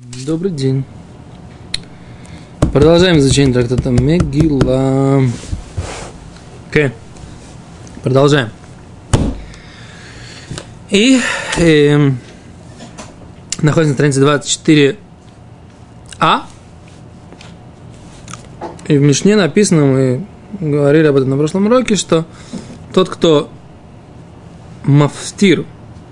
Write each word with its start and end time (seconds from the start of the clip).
Добрый 0.00 0.52
день. 0.52 0.84
Продолжаем 2.72 3.18
изучение 3.18 3.52
трактата 3.52 3.90
Мегила. 3.90 5.24
Окей. 6.70 6.92
Продолжаем. 8.04 8.50
И 10.90 11.20
э, 11.56 12.10
находится 13.60 14.04
на 14.04 14.12
странице 14.12 14.96
24а. 16.20 16.42
И 18.86 18.98
в 18.98 19.00
Мишне 19.02 19.34
написано, 19.34 19.84
мы 19.84 20.26
говорили 20.60 21.08
об 21.08 21.16
этом 21.16 21.30
на 21.30 21.36
прошлом 21.36 21.66
уроке, 21.66 21.96
что 21.96 22.24
тот, 22.94 23.08
кто 23.08 23.50
мафтир 24.84 25.66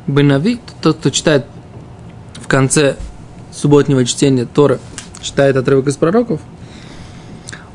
бенави, 0.09 0.59
тот, 0.83 0.97
кто 0.97 1.11
читает 1.11 1.47
в 2.35 2.49
конце 2.49 2.97
субботнего 3.57 4.05
чтения 4.05 4.45
Торы, 4.45 4.79
читает 5.21 5.57
отрывок 5.57 5.89
из 5.89 5.97
пророков, 5.97 6.41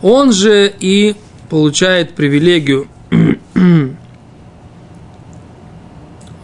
он 0.02 0.32
же 0.32 0.72
и 0.80 1.16
получает 1.50 2.14
привилегию 2.14 2.88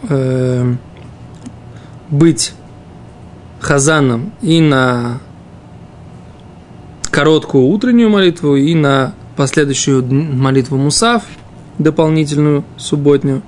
э, 0.08 0.74
быть 2.10 2.52
хазаном 3.60 4.32
и 4.42 4.60
на 4.60 5.20
короткую 7.10 7.64
утреннюю 7.64 8.10
молитву, 8.10 8.56
и 8.56 8.74
на 8.74 9.14
последующую 9.36 10.04
молитву 10.04 10.76
Мусав, 10.76 11.24
дополнительную 11.78 12.64
субботнюю. 12.76 13.42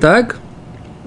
Так, 0.00 0.38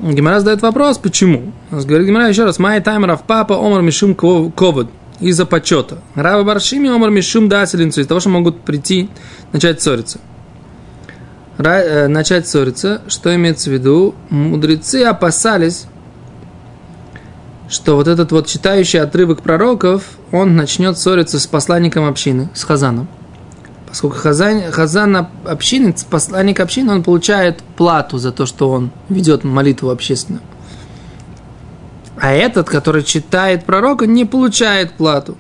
Гимара 0.02 0.40
задает 0.40 0.62
вопрос, 0.62 0.98
почему? 0.98 1.52
Говорит 1.70 2.08
Гимара 2.08 2.28
еще 2.28 2.44
раз, 2.44 2.58
май 2.58 2.82
таймеров 2.82 3.24
папа 3.24 3.56
омар 3.56 3.82
мишум 3.82 4.16
ковод 4.16 4.90
из-за 5.20 5.46
почета. 5.46 6.00
Раба 6.16 6.44
Баршими 6.44 6.90
омар 6.90 7.12
мишум 7.12 7.48
дателинцу, 7.48 8.02
из 8.02 8.08
того, 8.08 8.20
что 8.20 8.30
могут 8.30 8.62
прийти, 8.62 9.10
начать 9.52 9.82
ссориться. 9.82 10.20
Ра, 11.58 12.08
начать 12.08 12.48
ссориться, 12.48 13.02
что 13.08 13.34
имеется 13.36 13.70
в 13.70 13.74
виду? 13.74 14.16
Мудрецы 14.30 15.04
опасались, 15.04 15.86
что 17.70 17.96
вот 17.96 18.08
этот 18.08 18.32
вот 18.32 18.48
читающий 18.48 19.00
отрывок 19.00 19.44
пророков, 19.44 20.04
он 20.32 20.56
начнет 20.56 20.98
ссориться 20.98 21.40
с 21.40 21.46
посланником 21.46 22.06
общины, 22.08 22.50
с 22.56 22.64
Хазаном. 22.64 23.08
Поскольку 23.92 24.16
Хазан, 24.16 24.72
Хазан 24.72 25.28
общины, 25.44 25.94
посланник 26.10 26.62
общины, 26.62 26.94
он 26.94 27.04
получает 27.04 27.62
плату 27.76 28.20
за 28.20 28.32
то, 28.32 28.46
что 28.46 28.70
он 28.70 28.90
ведет 29.10 29.44
молитву 29.44 29.90
общественную. 29.90 30.42
А 32.16 32.32
этот, 32.32 32.70
который 32.70 33.04
читает 33.04 33.66
пророка, 33.66 34.08
не 34.08 34.24
получает 34.24 34.94
плату. 34.94 35.36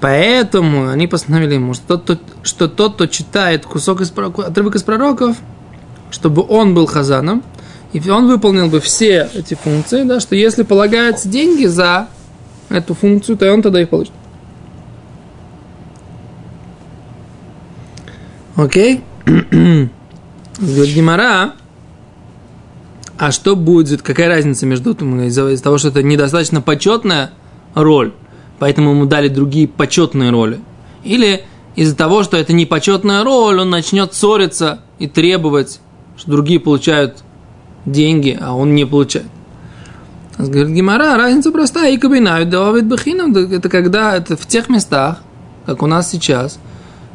Поэтому 0.00 0.90
они 0.90 1.08
постановили 1.08 1.54
ему, 1.54 1.74
что 1.74 1.98
тот, 1.98 2.20
что 2.44 2.68
тот, 2.68 2.94
кто 2.94 3.06
читает 3.06 3.66
кусок 3.66 4.00
из, 4.00 4.12
отрывок 4.12 4.76
из 4.76 4.84
пророков, 4.84 5.36
чтобы 6.12 6.46
он 6.48 6.72
был 6.72 6.86
хазаном, 6.86 7.42
и 7.92 8.08
он 8.08 8.28
выполнил 8.28 8.68
бы 8.68 8.78
все 8.78 9.28
эти 9.34 9.54
функции, 9.54 10.04
да, 10.04 10.20
что 10.20 10.36
если 10.36 10.62
полагаются 10.62 11.28
деньги 11.28 11.66
за 11.66 12.06
эту 12.68 12.94
функцию, 12.94 13.36
то 13.36 13.52
он 13.52 13.60
тогда 13.60 13.82
их 13.82 13.88
получит. 13.88 14.12
Окей? 18.56 19.02
Говорит 19.26 20.94
Гимара, 20.94 21.54
а 23.18 23.32
что 23.32 23.54
будет, 23.54 24.02
какая 24.02 24.28
разница 24.28 24.66
между 24.66 24.92
из-за, 24.92 25.48
из 25.50 25.60
того, 25.60 25.78
что 25.78 25.88
это 25.88 26.02
недостаточно 26.02 26.60
почетная 26.60 27.32
роль, 27.74 28.12
поэтому 28.58 28.90
ему 28.90 29.06
дали 29.06 29.28
другие 29.28 29.68
почетные 29.68 30.30
роли, 30.30 30.60
или 31.04 31.44
из-за 31.76 31.96
того, 31.96 32.22
что 32.22 32.36
это 32.36 32.52
не 32.52 32.66
почетная 32.66 33.22
роль, 33.22 33.60
он 33.60 33.70
начнет 33.70 34.14
ссориться 34.14 34.80
и 34.98 35.06
требовать, 35.06 35.80
что 36.16 36.30
другие 36.30 36.60
получают 36.60 37.22
деньги, 37.86 38.38
а 38.40 38.54
он 38.54 38.74
не 38.74 38.84
получает. 38.84 39.26
Говорит 40.38 40.74
Гимара, 40.74 41.16
разница 41.16 41.52
простая, 41.52 41.92
и 41.92 41.98
кабинают 41.98 42.48
давид 42.48 42.86
бахинам, 42.86 43.36
это 43.36 43.68
когда, 43.68 44.16
это 44.16 44.36
в 44.36 44.46
тех 44.46 44.68
местах, 44.68 45.18
как 45.66 45.82
у 45.82 45.86
нас 45.86 46.10
сейчас, 46.10 46.58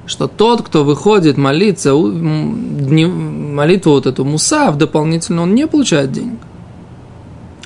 что 0.06 0.28
тот, 0.28 0.62
кто 0.62 0.84
выходит 0.84 1.38
молиться, 1.38 1.94
молитву 1.94 3.92
вот 3.92 4.06
эту 4.06 4.24
мусав 4.24 4.78
дополнительно, 4.78 5.44
он 5.44 5.56
не 5.56 5.68
получает 5.68 6.12
денег. 6.12 6.40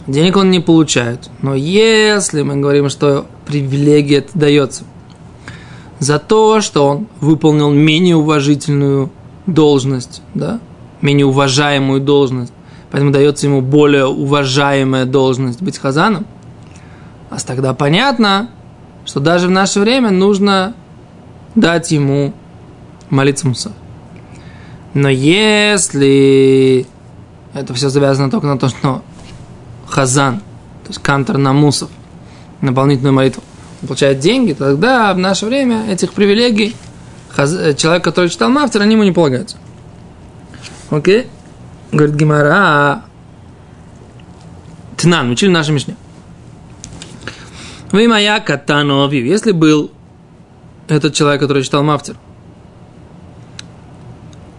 Денег 0.07 0.38
он 0.38 0.50
не 0.50 0.59
получает. 0.59 1.29
Но 1.41 1.53
если 1.53 2.41
мы 2.41 2.55
говорим, 2.57 2.89
что 2.89 3.25
привилегия 3.45 4.17
это 4.17 4.38
дается 4.38 4.83
за 6.00 6.17
то, 6.17 6.61
что 6.61 6.88
он 6.88 7.07
выполнил 7.19 7.69
менее 7.72 8.16
уважительную 8.16 9.11
должность, 9.45 10.21
да, 10.33 10.59
менее 11.01 11.25
уважаемую 11.25 12.01
должность, 12.01 12.53
поэтому 12.89 13.11
дается 13.11 13.47
ему 13.47 13.61
более 13.61 14.06
уважаемая 14.06 15.06
должность 15.06 15.61
быть 15.61 15.77
хазаном, 15.77 16.25
а 17.29 17.38
тогда 17.39 17.73
понятно, 17.73 18.50
что 19.06 19.19
даже 19.19 19.47
в 19.47 19.51
наше 19.51 19.79
время 19.79 20.09
нужно 20.09 20.73
дать 21.55 21.91
ему 21.91 22.33
молиться 23.09 23.47
муса. 23.47 23.71
Но 24.93 25.09
если 25.09 26.85
это 27.53 27.73
все 27.73 27.89
завязано 27.89 28.31
только 28.31 28.47
на 28.47 28.57
то, 28.57 28.69
что 28.69 29.03
хазан, 29.88 30.39
то 30.39 30.89
есть 30.89 31.01
кантор 31.01 31.38
на 31.38 31.53
мусов, 31.53 31.89
наполнительную 32.61 33.13
молитву, 33.13 33.43
получает 33.88 34.19
деньги, 34.19 34.53
тогда 34.53 35.13
в 35.13 35.17
наше 35.17 35.45
время 35.45 35.89
этих 35.89 36.13
привилегий 36.13 36.75
человек, 37.77 38.03
который 38.03 38.29
читал 38.29 38.49
мафтер, 38.49 38.81
они 38.81 38.93
ему 38.93 39.03
не 39.03 39.11
полагаются. 39.11 39.57
Окей? 40.89 41.27
Говорит 41.91 42.15
Гимара, 42.15 43.03
Тнан, 44.97 45.29
учили 45.31 45.49
наши 45.49 45.71
Мишне. 45.71 45.95
Вы 47.91 48.07
моя 48.07 48.39
катановив. 48.39 49.23
Если 49.23 49.51
был 49.51 49.91
этот 50.95 51.13
человек, 51.13 51.41
который 51.41 51.63
читал 51.63 51.83
мафтер, 51.83 52.16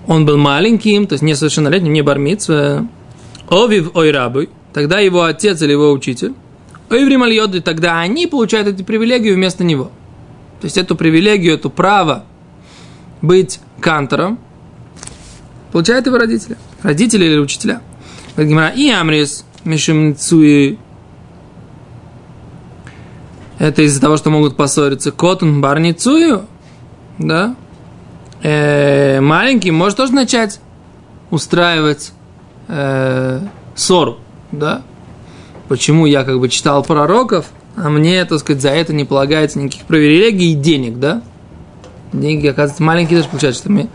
он 0.06 0.26
был 0.26 0.36
маленьким, 0.36 1.06
то 1.06 1.14
есть 1.14 1.22
несовершеннолетним, 1.22 1.92
не 1.92 2.02
бармиц, 2.02 2.48
овив 3.48 3.94
ойрабы, 3.94 4.48
тогда 4.72 4.98
его 4.98 5.22
отец 5.22 5.62
или 5.62 5.72
его 5.72 5.92
учитель, 5.92 6.34
ойврим 6.88 7.22
альоды, 7.22 7.60
тогда 7.60 8.00
они 8.00 8.26
получают 8.26 8.68
эти 8.68 8.82
привилегии 8.82 9.32
вместо 9.32 9.62
него. 9.62 9.92
То 10.60 10.66
есть 10.66 10.76
эту 10.76 10.96
привилегию, 10.96 11.54
эту 11.54 11.70
право 11.70 12.24
быть 13.22 13.60
кантором 13.80 14.38
получают 15.72 16.06
его 16.06 16.18
родители. 16.18 16.56
Родители 16.82 17.24
или 17.26 17.38
учителя. 17.38 17.80
И 18.36 18.90
Амрис, 18.90 19.44
Мишим 19.64 20.16
это 23.60 23.82
из-за 23.82 24.00
того, 24.00 24.16
что 24.16 24.30
могут 24.30 24.56
поссориться. 24.56 25.12
Котун 25.12 25.60
барницую, 25.60 26.46
да, 27.18 27.54
э, 28.42 29.20
маленький 29.20 29.70
может 29.70 29.98
тоже 29.98 30.14
начать 30.14 30.60
устраивать 31.30 32.12
э, 32.68 33.40
ссору, 33.76 34.16
да. 34.50 34.82
Почему 35.68 36.06
я 36.06 36.24
как 36.24 36.40
бы 36.40 36.48
читал 36.48 36.82
пророков, 36.82 37.46
а 37.76 37.90
мне, 37.90 38.24
так 38.24 38.38
сказать, 38.40 38.62
за 38.62 38.70
это 38.70 38.94
не 38.94 39.04
полагается 39.04 39.58
никаких 39.58 39.84
привилегий 39.84 40.52
и 40.52 40.56
денег, 40.56 40.98
да? 40.98 41.22
Деньги, 42.14 42.46
оказывается, 42.46 42.82
маленькие 42.82 43.18
даже 43.18 43.28
получают, 43.28 43.56
что 43.56 43.70
мне 43.70 43.88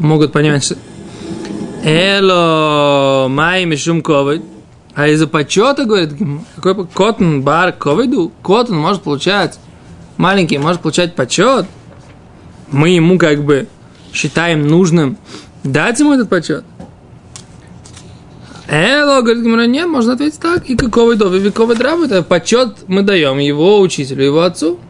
могут 0.00 0.32
понимать, 0.32 0.64
что 0.64 0.74
Эло, 1.84 3.28
май 3.28 3.64
мишум 3.64 4.02
ковид. 4.02 4.42
А 4.98 5.06
из-за 5.06 5.28
почета, 5.28 5.84
говорит, 5.84 6.14
какой 6.60 6.84
котн 6.88 7.40
бар 7.42 7.70
ковиду, 7.70 8.32
котн 8.42 8.74
может 8.74 9.02
получать, 9.02 9.56
маленький 10.16 10.58
может 10.58 10.80
получать 10.80 11.14
почет. 11.14 11.66
Мы 12.72 12.88
ему 12.88 13.16
как 13.16 13.44
бы 13.44 13.68
считаем 14.12 14.66
нужным 14.66 15.16
дать 15.62 16.00
ему 16.00 16.14
этот 16.14 16.28
почет. 16.28 16.64
Эло, 18.66 19.20
говорит 19.20 19.44
Гимара, 19.44 19.66
нет, 19.68 19.86
можно 19.86 20.14
ответить 20.14 20.40
так. 20.40 20.68
И 20.68 20.76
какого 20.76 21.14
до 21.14 21.28
вековый 21.28 21.76
драбы, 21.76 22.06
это 22.06 22.24
почет 22.24 22.78
мы 22.88 23.02
даем 23.02 23.38
его 23.38 23.80
учителю, 23.80 24.24
его 24.24 24.40
отцу. 24.40 24.80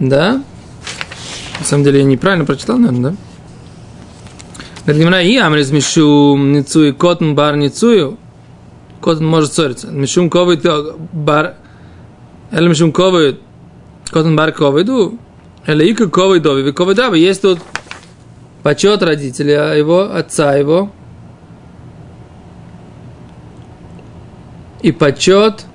Да? 0.00 0.42
На 1.60 1.64
самом 1.64 1.84
деле 1.84 2.00
я 2.00 2.04
неправильно 2.04 2.44
прочитал, 2.44 2.76
наверное, 2.76 3.12
да? 3.12 3.27
Говорит 4.88 5.02
Гимара, 5.02 5.22
и 5.22 5.36
амрис 5.36 5.70
мишум 5.70 6.52
ницуи 6.52 6.92
котн 6.92 7.34
бар 7.34 7.56
ницую. 7.56 8.16
Котн 9.02 9.26
может 9.26 9.52
ссориться. 9.52 9.88
Мишум 9.88 10.30
ковид 10.30 10.64
бар... 11.12 11.56
Эле 12.50 12.68
мишум 12.70 12.90
ковид 12.90 13.38
котн 14.10 14.34
бар 14.34 14.50
ковиду. 14.52 15.18
Эле 15.66 15.90
ика 15.90 16.08
ковидови. 16.08 16.62
Ви 16.62 16.72
ковидаба. 16.72 17.16
Есть 17.16 17.42
тут 17.42 17.58
почет 18.62 19.02
родителя 19.02 19.74
его, 19.74 20.10
отца 20.10 20.56
его. 20.56 20.90
и 24.80 24.90
почет 24.90 25.66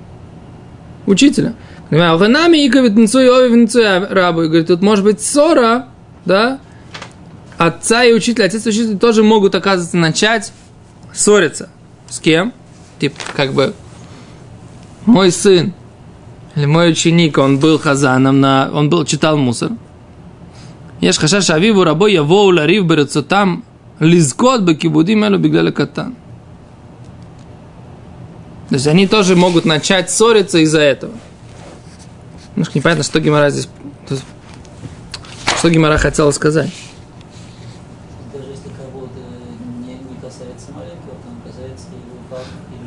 учителя. 1.06 1.54
Нами 1.90 2.64
и 2.64 2.68
рабу. 4.10 4.42
И 4.42 4.46
говорит, 4.48 4.66
тут 4.66 4.82
может 4.82 5.04
быть 5.04 5.20
ссора, 5.20 5.86
да, 6.24 6.58
отца 7.58 8.04
и 8.04 8.12
учителя, 8.12 8.46
отец 8.46 8.66
и 8.66 8.68
учитель 8.68 8.98
тоже 8.98 9.22
могут, 9.22 9.54
оказывается, 9.54 9.96
начать 9.96 10.52
ссориться. 11.12 11.68
С 12.08 12.18
кем? 12.20 12.52
Типа, 12.98 13.16
как 13.34 13.52
бы, 13.52 13.74
мой 15.06 15.30
сын 15.30 15.74
или 16.54 16.66
мой 16.66 16.90
ученик, 16.90 17.38
он 17.38 17.58
был 17.58 17.78
хазаном, 17.78 18.40
на, 18.40 18.70
он 18.72 18.88
был, 18.88 19.04
читал 19.04 19.36
мусор. 19.36 19.72
Ешь 21.00 21.18
рабой 21.18 21.66
я 21.66 21.84
рабо 21.84 22.06
яво 22.06 22.42
уларив 22.44 22.86
там 23.28 23.64
лизгот 23.98 24.60
лизкот 24.60 24.60
бекибудим 24.62 25.20
мелу 25.20 25.38
бигляле 25.38 25.72
катан. 25.72 26.14
То 28.68 28.76
есть 28.76 28.86
они 28.86 29.06
тоже 29.06 29.36
могут 29.36 29.64
начать 29.64 30.10
ссориться 30.10 30.58
из-за 30.58 30.80
этого. 30.80 31.12
Немножко 32.56 32.78
непонятно, 32.78 33.04
что 33.04 33.20
Гимара 33.20 33.50
здесь... 33.50 33.68
Что 35.58 35.70
Гимара 35.70 35.98
хотела 35.98 36.30
сказать. 36.30 36.70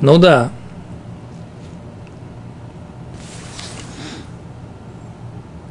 Ну 0.08 0.18
да. 0.18 0.52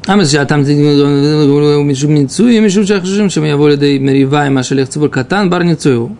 А 0.07 0.15
мы 0.15 0.27
сейчас 0.27 0.47
там 0.47 0.61
мишум 0.61 2.15
ницуем, 2.15 2.63
мишум 2.63 2.85
чахшим, 2.85 3.31
чем 3.31 3.45
я 3.45 3.57
волю 3.57 3.79
да 3.79 3.87
и 3.87 3.99
мериваем, 3.99 4.59
а 4.59 4.63
шелех 4.63 4.91
цибур, 4.91 5.09
катан 5.09 5.49
барницую. 5.49 6.19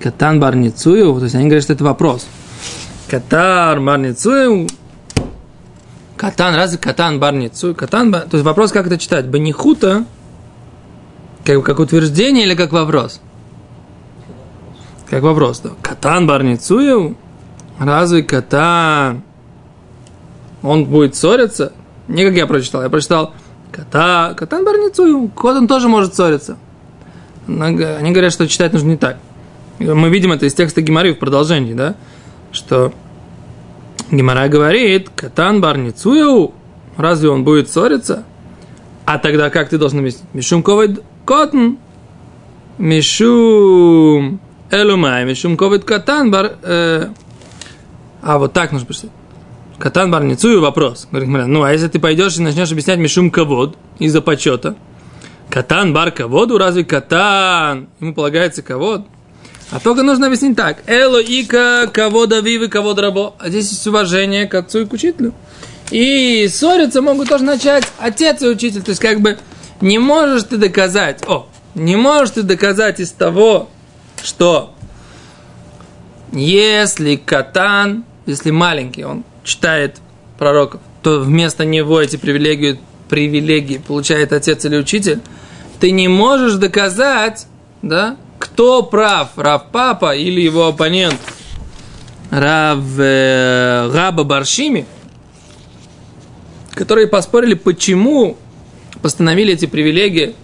Катан 0.00 0.40
барницую. 0.40 1.18
то 1.18 1.24
есть 1.24 1.34
они 1.34 1.44
говорят, 1.48 1.64
что 1.64 1.74
это 1.74 1.84
вопрос. 1.84 2.26
Катар 3.10 3.78
барницую. 3.82 4.68
катан, 6.16 6.54
разве 6.54 6.78
катан 6.78 7.20
барницую, 7.20 7.74
катан 7.74 8.10
бар... 8.10 8.22
То 8.22 8.38
есть 8.38 8.46
вопрос, 8.46 8.72
как 8.72 8.86
это 8.86 8.96
читать, 8.96 9.26
банихута, 9.28 10.06
как, 11.44 11.62
как 11.62 11.78
утверждение 11.78 12.46
или 12.46 12.54
как 12.54 12.72
вопрос? 12.72 13.20
Как 15.08 15.22
вопрос, 15.22 15.60
да. 15.60 15.70
Катан 15.82 16.26
бар 16.26 16.42
ницуй? 16.42 17.16
Разве 17.78 18.22
катан, 18.22 19.22
он 20.62 20.84
будет 20.84 21.14
ссориться? 21.14 21.72
Не 22.08 22.24
как 22.24 22.34
я 22.34 22.46
прочитал, 22.46 22.82
я 22.82 22.88
прочитал 22.88 23.34
Ката, 23.70 24.34
Катан 24.36 24.64
Барницую, 24.64 25.28
кот 25.28 25.56
он 25.56 25.68
тоже 25.68 25.88
может 25.88 26.14
ссориться. 26.14 26.56
Они 27.46 28.10
говорят, 28.10 28.32
что 28.32 28.48
читать 28.48 28.72
нужно 28.72 28.88
не 28.88 28.96
так. 28.96 29.18
Мы 29.78 30.08
видим 30.08 30.32
это 30.32 30.46
из 30.46 30.54
текста 30.54 30.82
Гимары 30.82 31.14
в 31.14 31.18
продолжении, 31.18 31.74
да? 31.74 31.94
Что 32.50 32.92
Гимара 34.10 34.48
говорит, 34.48 35.10
Катан 35.14 35.60
Барницую, 35.60 36.52
разве 36.96 37.28
он 37.28 37.44
будет 37.44 37.70
ссориться? 37.70 38.24
А 39.04 39.18
тогда 39.18 39.50
как 39.50 39.68
ты 39.68 39.78
должен 39.78 40.00
объяснить? 40.00 40.24
Мишум 40.32 40.62
ковид 40.62 41.02
котн, 41.24 41.74
мишум 42.78 44.40
элумай, 44.70 45.24
мишум 45.24 45.56
ковид 45.56 45.84
катан 45.84 46.30
бар... 46.30 46.58
э, 46.62 47.08
А 48.22 48.38
вот 48.38 48.52
так 48.52 48.72
нужно 48.72 48.86
писать. 48.86 49.10
Катан 49.78 50.10
Барницую 50.10 50.60
вопрос. 50.60 51.06
Говорит, 51.10 51.28
ну 51.46 51.62
а 51.62 51.72
если 51.72 51.86
ты 51.86 52.00
пойдешь 52.00 52.36
и 52.36 52.42
начнешь 52.42 52.72
объяснять 52.72 52.98
Мишум 52.98 53.30
Кавод 53.30 53.76
из-за 54.00 54.20
почета, 54.20 54.74
Катан 55.50 55.92
бар 55.92 56.10
каводу, 56.10 56.58
разве 56.58 56.84
катан? 56.84 57.88
Ему 58.00 58.12
полагается 58.12 58.62
кавод. 58.62 59.06
А 59.70 59.80
только 59.80 60.02
нужно 60.02 60.26
объяснить 60.26 60.56
так. 60.56 60.78
Эло 60.86 61.20
ика 61.20 61.88
кавода 61.92 62.40
вивы 62.40 62.68
кавод 62.68 62.98
рабо. 62.98 63.34
А 63.38 63.48
здесь 63.48 63.70
есть 63.70 63.86
уважение 63.86 64.46
к 64.46 64.54
отцу 64.54 64.80
и 64.80 64.86
к 64.86 64.92
учителю. 64.92 65.32
И 65.90 66.46
ссориться 66.48 67.00
могут 67.00 67.28
тоже 67.28 67.44
начать 67.44 67.84
отец 67.98 68.42
и 68.42 68.48
учитель. 68.48 68.82
То 68.82 68.90
есть 68.90 69.00
как 69.00 69.20
бы 69.20 69.38
не 69.80 69.98
можешь 69.98 70.42
ты 70.42 70.56
доказать. 70.58 71.22
О, 71.26 71.46
не 71.74 71.96
можешь 71.96 72.34
ты 72.34 72.42
доказать 72.42 73.00
из 73.00 73.10
того, 73.12 73.70
что 74.22 74.74
если 76.32 77.16
катан, 77.16 78.04
если 78.26 78.50
маленький, 78.50 79.04
он 79.04 79.24
читает 79.44 79.96
пророков, 80.38 80.80
то 81.02 81.20
вместо 81.20 81.64
него 81.64 82.00
эти 82.00 82.16
привилегии, 82.16 82.78
привилегии 83.08 83.78
получает 83.78 84.32
отец 84.32 84.64
или 84.64 84.76
учитель, 84.76 85.20
ты 85.80 85.90
не 85.90 86.08
можешь 86.08 86.54
доказать, 86.54 87.46
да, 87.82 88.16
кто 88.38 88.82
прав, 88.82 89.30
Рав 89.36 89.66
Папа 89.70 90.14
или 90.14 90.40
его 90.40 90.66
оппонент. 90.66 91.16
Рав 92.30 92.78
э, 92.98 93.90
Раба 93.92 94.24
Баршими, 94.24 94.86
которые 96.74 97.06
поспорили, 97.06 97.54
почему 97.54 98.36
постановили 99.00 99.54
эти 99.54 99.66
привилегии 99.66 100.34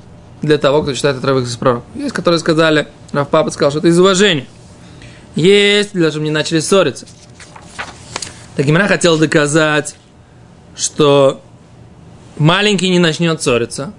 для 0.45 0.59
того, 0.59 0.83
кто 0.83 0.95
читает 0.95 1.17
отрывок 1.17 1.45
из 1.45 1.57
пророков. 1.57 1.85
Есть, 1.95 2.15
которые 2.15 2.39
сказали, 2.39 2.89
Рав 3.13 3.29
Папа 3.29 3.51
сказал, 3.51 3.71
что 3.71 3.79
это 3.79 3.89
из 3.89 3.99
уважения. 3.99 4.47
Есть, 5.35 5.93
для 5.93 6.03
того, 6.03 6.11
чтобы 6.13 6.25
не 6.25 6.31
начали 6.31 6.61
ссориться. 6.61 7.07
Так 8.57 8.67
Гимара 8.67 8.87
хотел 8.87 9.19
доказать, 9.19 9.97
что 10.77 11.41
маленький 12.37 12.89
не 12.89 12.99
начнет 12.99 13.43
ссориться. 13.43 13.93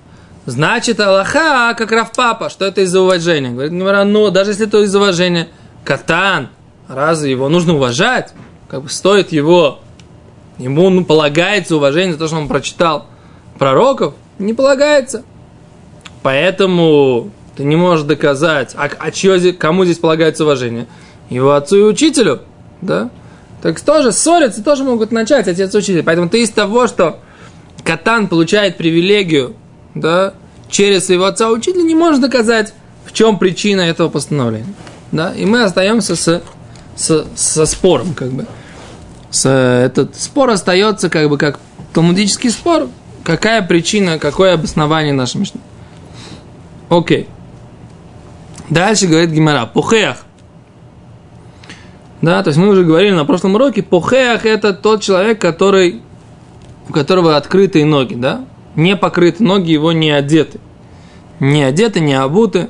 Значит, 0.46 1.00
Аллаха, 1.00 1.74
как 1.78 1.92
Рав 1.92 2.12
Папа, 2.14 2.50
что 2.50 2.66
это 2.66 2.82
из-за 2.82 3.02
уважения. 3.02 3.50
Говорит 3.50 3.74
Гимара, 3.74 4.04
ну, 4.04 4.30
даже 4.30 4.52
если 4.52 4.68
это 4.68 4.82
из-за 4.84 5.00
уважения, 5.00 5.50
катан, 5.84 6.50
разве 6.88 7.32
его 7.32 7.50
нужно 7.50 7.76
уважать? 7.76 8.34
Как 8.70 8.84
бы 8.84 8.90
стоит 8.90 9.32
его, 9.32 9.80
ему 10.58 10.90
ну, 10.90 11.04
полагается 11.04 11.76
уважение 11.76 12.14
за 12.14 12.20
то, 12.20 12.28
что 12.28 12.38
он 12.38 12.48
прочитал 12.48 13.08
пророков? 13.58 14.14
Не 14.40 14.54
полагается. 14.54 15.24
Поэтому 16.26 17.30
ты 17.56 17.64
не 17.64 17.76
можешь 17.76 18.04
доказать, 18.04 18.74
а, 18.74 18.90
а 18.98 19.12
чье 19.12 19.54
кому 19.54 19.86
здесь 19.86 20.00
полагается 20.00 20.44
уважение? 20.44 20.88
Его 21.30 21.54
отцу 21.54 21.78
и 21.78 21.82
учителю, 21.84 22.42
да? 22.82 23.12
Так 23.62 23.80
тоже 23.80 24.12
ссориться 24.12 24.64
тоже 24.64 24.84
могут 24.84 25.12
начать 25.12 25.48
отец 25.48 25.76
и 25.76 25.78
учитель. 25.78 26.02
Поэтому 26.02 26.28
ты 26.28 26.42
из 26.42 26.50
того, 26.50 26.88
что 26.88 27.20
Катан 27.84 28.28
получает 28.28 28.76
привилегию, 28.76 29.56
да, 29.94 30.34
через 30.68 31.06
своего 31.06 31.26
отца 31.26 31.52
учителя, 31.52 31.84
не 31.84 31.94
можешь 31.94 32.20
доказать, 32.20 32.74
в 33.06 33.14
чем 33.14 33.38
причина 33.38 33.82
этого 33.82 34.10
постановления. 34.10 34.74
Да? 35.12 35.32
И 35.36 35.46
мы 35.46 35.62
остаемся 35.62 36.16
с, 36.16 36.42
с, 36.96 37.26
со 37.36 37.66
спором, 37.68 38.16
как 38.16 38.32
бы. 38.32 38.48
С, 39.30 39.48
этот 39.48 40.16
спор 40.16 40.50
остается 40.50 41.08
как 41.12 41.30
бы 41.30 41.38
как 41.38 41.60
талмудический 41.94 42.50
спор. 42.50 42.90
Какая 43.24 43.62
причина, 43.62 44.18
какое 44.18 44.56
обоснование 44.56 45.14
нашей 45.14 45.38
Мишны. 45.38 45.62
Окей. 46.90 47.28
Дальше 48.70 49.08
говорит 49.08 49.32
Гимара. 49.32 49.66
Пухеях. 49.66 50.26
Да, 52.22 52.42
то 52.42 52.48
есть 52.50 52.60
мы 52.60 52.70
уже 52.70 52.84
говорили 52.84 53.14
на 53.14 53.26
прошлом 53.26 53.56
уроке, 53.56 53.84
похеах 53.84 54.46
это 54.46 54.74
тот 54.74 55.02
человек, 55.02 55.40
который, 55.40 56.02
у 56.90 56.94
которого 56.94 57.38
открытые 57.38 57.86
ноги, 57.86 58.16
да? 58.16 58.46
Не 58.76 58.96
покрыты 58.96 59.44
ноги, 59.44 59.72
его 59.72 59.92
не 59.92 60.10
одеты. 60.10 60.60
Не 61.40 61.64
одеты, 61.64 62.00
не 62.00 62.14
обуты. 62.14 62.70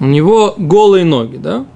У 0.00 0.06
него 0.06 0.54
голые 0.56 1.04
ноги, 1.04 1.36
да? 1.36 1.66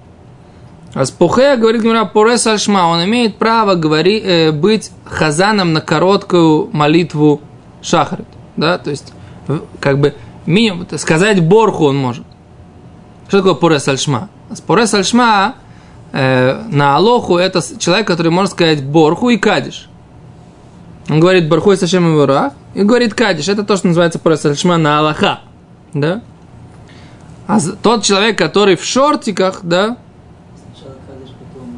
А 0.94 1.04
с 1.04 1.10
похея, 1.10 1.56
говорит 1.56 1.82
Гимара, 1.82 2.04
порес 2.04 2.46
альшма, 2.46 2.88
он 2.88 3.04
имеет 3.04 3.36
право 3.36 3.74
говори, 3.74 4.20
э, 4.20 4.50
быть 4.50 4.90
хазаном 5.04 5.72
на 5.72 5.80
короткую 5.80 6.70
молитву 6.72 7.42
шахарит, 7.82 8.26
да? 8.56 8.78
То 8.78 8.90
есть, 8.90 9.12
как 9.78 9.98
бы, 9.98 10.14
минимум, 10.46 10.86
сказать 10.98 11.42
борху 11.42 11.86
он 11.86 11.96
может. 11.96 12.24
Что 13.28 13.38
такое 13.38 13.54
порес 13.54 13.88
альшма? 13.88 14.28
Порес 14.66 14.94
альшма 14.94 15.54
на 16.12 16.96
Алоху 16.96 17.36
это 17.36 17.60
человек, 17.78 18.06
который 18.06 18.30
может 18.30 18.52
сказать 18.52 18.84
Борху 18.84 19.30
и 19.30 19.36
Кадиш. 19.36 19.88
Он 21.08 21.20
говорит 21.20 21.48
Борху 21.48 21.72
и 21.72 21.76
Сашем 21.76 22.08
и 22.12 22.16
Варах, 22.16 22.52
и 22.72 22.82
говорит 22.82 23.14
Кадиш. 23.14 23.48
Это 23.48 23.64
то, 23.64 23.76
что 23.76 23.88
называется 23.88 24.18
Парасальшма 24.18 24.78
на 24.78 24.98
Аллаха. 24.98 25.40
Да? 25.92 26.22
А 27.46 27.58
тот 27.60 28.04
человек, 28.04 28.38
который 28.38 28.76
в 28.76 28.84
шортиках, 28.84 29.60
да? 29.62 29.98
Сначала 30.72 30.96
Кадиш, 31.06 31.34
потом... 31.38 31.72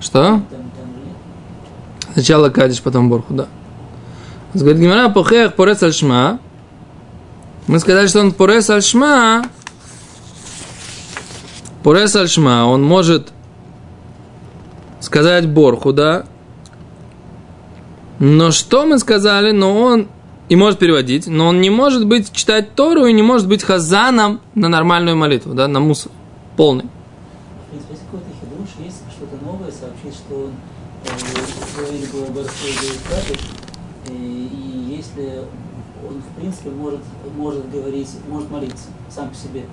Что? 0.00 0.42
Сначала 2.12 2.50
Кадиш, 2.50 2.82
потом 2.82 3.08
Борху, 3.08 3.34
да. 3.34 3.46
Говорит 4.54 4.80
Гимара 4.80 5.08
Похех 5.08 5.54
Порес 5.54 5.82
Альшма. 5.82 6.38
Мы 7.66 7.78
сказали, 7.78 8.06
что 8.06 8.20
он 8.20 8.32
Порес 8.32 8.68
Альшма, 8.68 9.46
Порес 11.82 12.14
Альшма, 12.14 12.66
он 12.66 12.82
может 12.82 13.32
сказать 15.00 15.48
Борху, 15.48 15.92
да? 15.92 16.26
Но 18.18 18.50
что 18.50 18.84
мы 18.86 18.98
сказали, 18.98 19.50
но 19.50 19.80
он 19.80 20.08
и 20.48 20.56
может 20.56 20.78
переводить, 20.78 21.26
но 21.26 21.48
он 21.48 21.60
не 21.60 21.70
может 21.70 22.06
быть 22.06 22.32
читать 22.32 22.74
Тору 22.74 23.06
и 23.06 23.12
не 23.12 23.22
может 23.22 23.48
быть 23.48 23.62
хазаном 23.62 24.40
на 24.54 24.68
нормальную 24.68 25.16
молитву, 25.16 25.54
да, 25.54 25.68
на 25.68 25.80
мусор 25.80 26.12
полный. 26.56 26.84
Если 34.88 35.42
в 36.30 36.40
принципе, 36.40 36.70
может, 36.70 37.00
может 37.36 37.70
говорить, 37.70 38.08
может 38.28 38.50
молиться 38.50 38.84
сам 39.10 39.28
по 39.28 39.34
себе. 39.34 39.64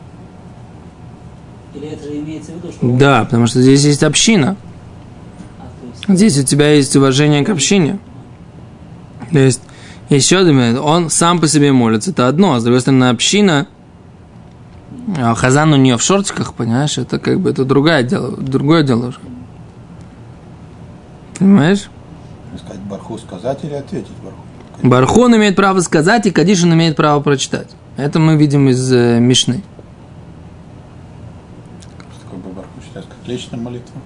Или 1.74 1.88
это 1.88 2.03
же 2.03 2.20
имеется 2.20 2.51
в 2.51 2.55
виду, 2.55 2.72
что... 2.72 2.86
он- 2.86 2.98
Да, 2.98 3.24
потому 3.24 3.48
что 3.48 3.62
здесь 3.62 3.84
есть 3.84 4.03
община. 4.03 4.55
А, 5.60 5.65
есть, 6.10 6.20
Здесь 6.20 6.39
у 6.39 6.43
тебя 6.43 6.74
есть 6.74 6.96
уважение 6.96 7.43
к 7.46 7.50
общине. 7.50 8.00
То 9.31 9.39
есть, 9.39 9.62
еще 10.10 10.39
один 10.39 10.77
он 10.77 11.10
сам 11.10 11.39
по 11.39 11.48
себе 11.48 11.72
молится, 11.72 12.12
это 12.12 12.27
одно, 12.27 12.53
а 12.55 12.60
с 12.60 12.63
другой 12.63 12.81
стороны, 12.81 13.05
община, 13.05 13.67
а 15.17 15.34
Хазан 15.36 15.72
у 15.74 15.77
нее 15.77 15.98
в 15.98 16.01
шортиках, 16.01 16.53
понимаешь, 16.53 16.98
это 16.98 17.17
как 17.20 17.39
бы 17.39 17.50
это 17.50 17.63
другое 17.63 18.03
дело, 18.03 18.36
другое 18.36 18.84
дело 18.84 19.08
уже. 19.08 19.20
Понимаешь? 21.39 21.89
Сказать 22.58 22.81
барху 22.81 23.17
сказать 23.17 23.60
или 23.63 23.74
ответить 23.74 24.12
барху? 24.24 24.38
Бархон 24.84 25.36
имеет 25.36 25.56
право 25.56 25.80
сказать, 25.82 26.26
и 26.26 26.32
Кадишин 26.32 26.74
имеет 26.74 26.96
право 26.96 27.20
прочитать. 27.22 27.68
Это 27.98 28.20
мы 28.20 28.36
видим 28.36 28.70
из 28.70 28.92
э, 28.92 29.20
Мишны. 29.20 29.62
Что 32.12 32.36
такое 32.38 32.66
считать 32.86 33.06
как 33.08 33.28
личная 33.28 33.60
молитва? 33.60 34.02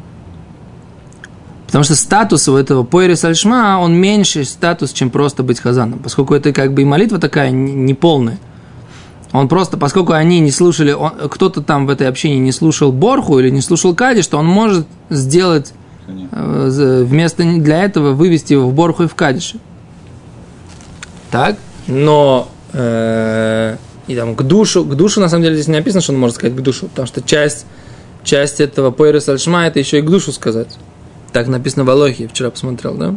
Потому 1.68 1.84
что 1.84 1.96
статус 1.96 2.48
у 2.48 2.56
этого 2.56 2.84
Пойрис 2.84 3.24
Альшма, 3.24 3.80
он 3.80 3.96
меньше 3.96 4.44
статус, 4.46 4.94
чем 4.94 5.10
просто 5.10 5.44
быть 5.44 5.60
хазаном. 5.60 6.00
Поскольку 6.00 6.34
это 6.34 6.54
как 6.54 6.74
бы 6.74 6.82
и 6.84 6.86
молитва 6.86 7.20
такая 7.20 7.52
неполная. 7.52 8.38
Он 9.32 9.48
просто, 9.50 9.78
поскольку 9.78 10.14
они 10.14 10.40
не 10.40 10.52
слушали, 10.52 10.94
он- 10.94 11.30
кто-то 11.30 11.62
там 11.62 11.88
в 11.88 11.90
этой 11.90 12.08
общине 12.08 12.40
не 12.40 12.52
слушал 12.52 12.92
Борху 12.92 13.40
или 13.40 13.50
не 13.50 13.62
слушал 13.62 13.94
Кадиш, 13.94 14.28
то 14.28 14.38
он 14.38 14.46
может 14.46 14.88
сделать 15.10 15.74
Что 16.06 16.14
э, 16.32 17.04
вместо 17.06 17.44
для 17.44 17.84
этого 17.84 18.14
вывести 18.14 18.54
его 18.54 18.70
в 18.70 18.74
Борху 18.74 19.04
и 19.04 19.08
в 19.08 19.16
Кадише. 19.16 19.58
Так? 21.36 21.58
Но 21.88 22.48
э, 22.74 23.76
и 24.08 24.16
там 24.16 24.36
к 24.36 24.44
душу, 24.44 24.86
к 24.86 24.96
душу 24.96 25.20
на 25.20 25.30
самом 25.30 25.44
деле 25.44 25.56
здесь 25.56 25.68
не 25.68 25.76
написано, 25.76 26.02
что 26.02 26.14
он 26.14 26.20
может 26.20 26.38
сказать 26.38 26.56
к 26.56 26.62
душу, 26.62 26.88
потому 26.88 27.08
что 27.08 27.22
часть, 27.22 27.66
часть 28.24 28.62
этого 28.62 28.92
Пойрис 28.92 29.28
Альшма 29.28 29.68
это 29.68 29.80
еще 29.80 30.00
и 30.00 30.02
к 30.02 30.10
душу 30.10 30.32
сказать. 30.32 30.78
Так 31.34 31.48
написано 31.48 31.84
в 31.84 31.90
Алохе, 31.90 32.28
вчера 32.28 32.50
посмотрел, 32.52 32.96
да? 32.96 33.16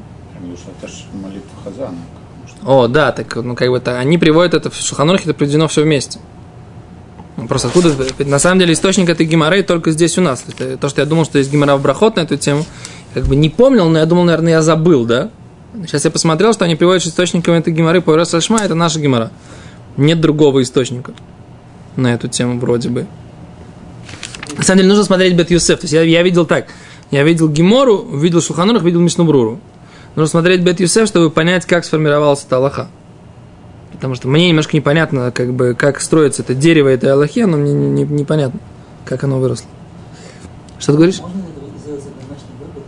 Это 0.80 0.88
же 0.92 1.04
молитва 1.12 1.50
Хазана. 1.64 1.98
что 2.46 2.84
О, 2.84 2.88
да, 2.88 3.12
так, 3.12 3.36
ну, 3.36 3.54
как 3.54 3.70
бы, 3.70 3.78
так, 3.80 3.96
они 3.96 4.18
приводят 4.18 4.54
это 4.54 4.70
в 4.70 4.74
Шуханорхе, 4.74 5.24
это 5.24 5.34
приведено 5.34 5.68
все 5.68 5.82
вместе. 5.82 6.18
Ну, 7.36 7.46
Просто 7.46 7.68
откуда, 7.68 7.94
на 8.18 8.38
самом 8.40 8.58
деле, 8.58 8.72
источник 8.72 9.08
этой 9.08 9.26
геморрей 9.26 9.62
только 9.62 9.92
здесь 9.92 10.18
у 10.18 10.22
нас. 10.22 10.44
Это 10.48 10.76
то, 10.76 10.88
что 10.88 11.00
я 11.00 11.06
думал, 11.06 11.24
что 11.24 11.38
есть 11.38 11.52
гемора 11.52 11.76
в 11.76 11.82
Брахот 11.82 12.16
на 12.16 12.20
эту 12.20 12.36
тему, 12.36 12.64
как 13.14 13.26
бы 13.26 13.36
не 13.36 13.48
помнил, 13.48 13.88
но 13.88 14.00
я 14.00 14.06
думал, 14.06 14.24
наверное, 14.24 14.52
я 14.52 14.62
забыл, 14.62 15.04
да? 15.04 15.30
Сейчас 15.86 16.04
я 16.04 16.10
посмотрел, 16.10 16.52
что 16.52 16.64
они 16.64 16.76
приводят 16.76 17.04
источником 17.04 17.54
этой 17.54 17.72
геморы 17.72 18.00
по 18.00 18.14
Альшма, 18.14 18.60
это 18.60 18.74
наша 18.74 19.00
гемора. 19.00 19.30
Нет 19.96 20.20
другого 20.20 20.62
источника 20.62 21.12
на 21.96 22.14
эту 22.14 22.28
тему 22.28 22.58
вроде 22.58 22.88
бы. 22.88 23.06
На 24.56 24.62
самом 24.64 24.78
деле 24.78 24.88
нужно 24.88 25.04
смотреть 25.04 25.36
Бет 25.36 25.50
Юсеф. 25.50 25.80
То 25.80 25.84
есть 25.84 25.92
я, 25.92 26.02
я 26.02 26.22
видел 26.22 26.46
так. 26.46 26.66
Я 27.10 27.22
видел 27.22 27.48
Гемору, 27.48 28.02
видел 28.16 28.40
Шуханурах, 28.40 28.82
видел 28.82 29.00
Мишнубруру. 29.00 29.60
Нужно 30.16 30.28
смотреть 30.30 30.62
Бет 30.62 30.80
Юсеф, 30.80 31.06
чтобы 31.08 31.30
понять, 31.30 31.64
как 31.66 31.84
сформировался 31.84 32.46
это 32.46 32.56
Аллаха. 32.56 32.88
Потому 33.92 34.14
что 34.14 34.28
мне 34.28 34.48
немножко 34.48 34.76
непонятно, 34.76 35.30
как 35.32 35.52
бы, 35.52 35.74
как 35.74 36.00
строится 36.00 36.42
это 36.42 36.54
дерево 36.54 36.88
этой 36.88 37.10
Аллахи, 37.12 37.40
но 37.40 37.56
мне 37.56 37.72
не- 37.72 38.04
не- 38.04 38.20
непонятно, 38.20 38.60
как 39.04 39.24
оно 39.24 39.38
выросло. 39.38 39.66
Что 40.78 40.92
ты 40.92 40.96
говоришь? 40.98 41.20
Можно 41.20 41.38
ли 41.38 41.44
это 41.44 41.78
сделать 41.80 42.02
однозначный 42.04 42.54
вывод, 42.60 42.84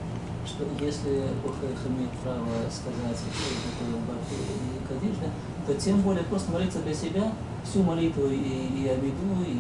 что 0.47 0.65
если 1.01 1.23
Бухаих 1.43 1.79
имеет 1.89 2.11
право 2.23 2.47
сказать, 2.71 3.17
что 3.17 3.49
такое 3.79 4.01
Барху 4.07 4.35
и 4.35 4.89
Кадиш, 4.89 5.17
да, 5.21 5.73
то 5.73 5.81
тем 5.81 6.01
более 6.01 6.25
просто 6.25 6.53
молиться 6.53 6.79
для 6.81 6.95
себя, 6.95 7.33
всю 7.65 7.83
молитву 7.83 8.27
и, 8.27 8.35
и 8.37 8.89
Амиду, 8.89 9.43
и 9.47 9.59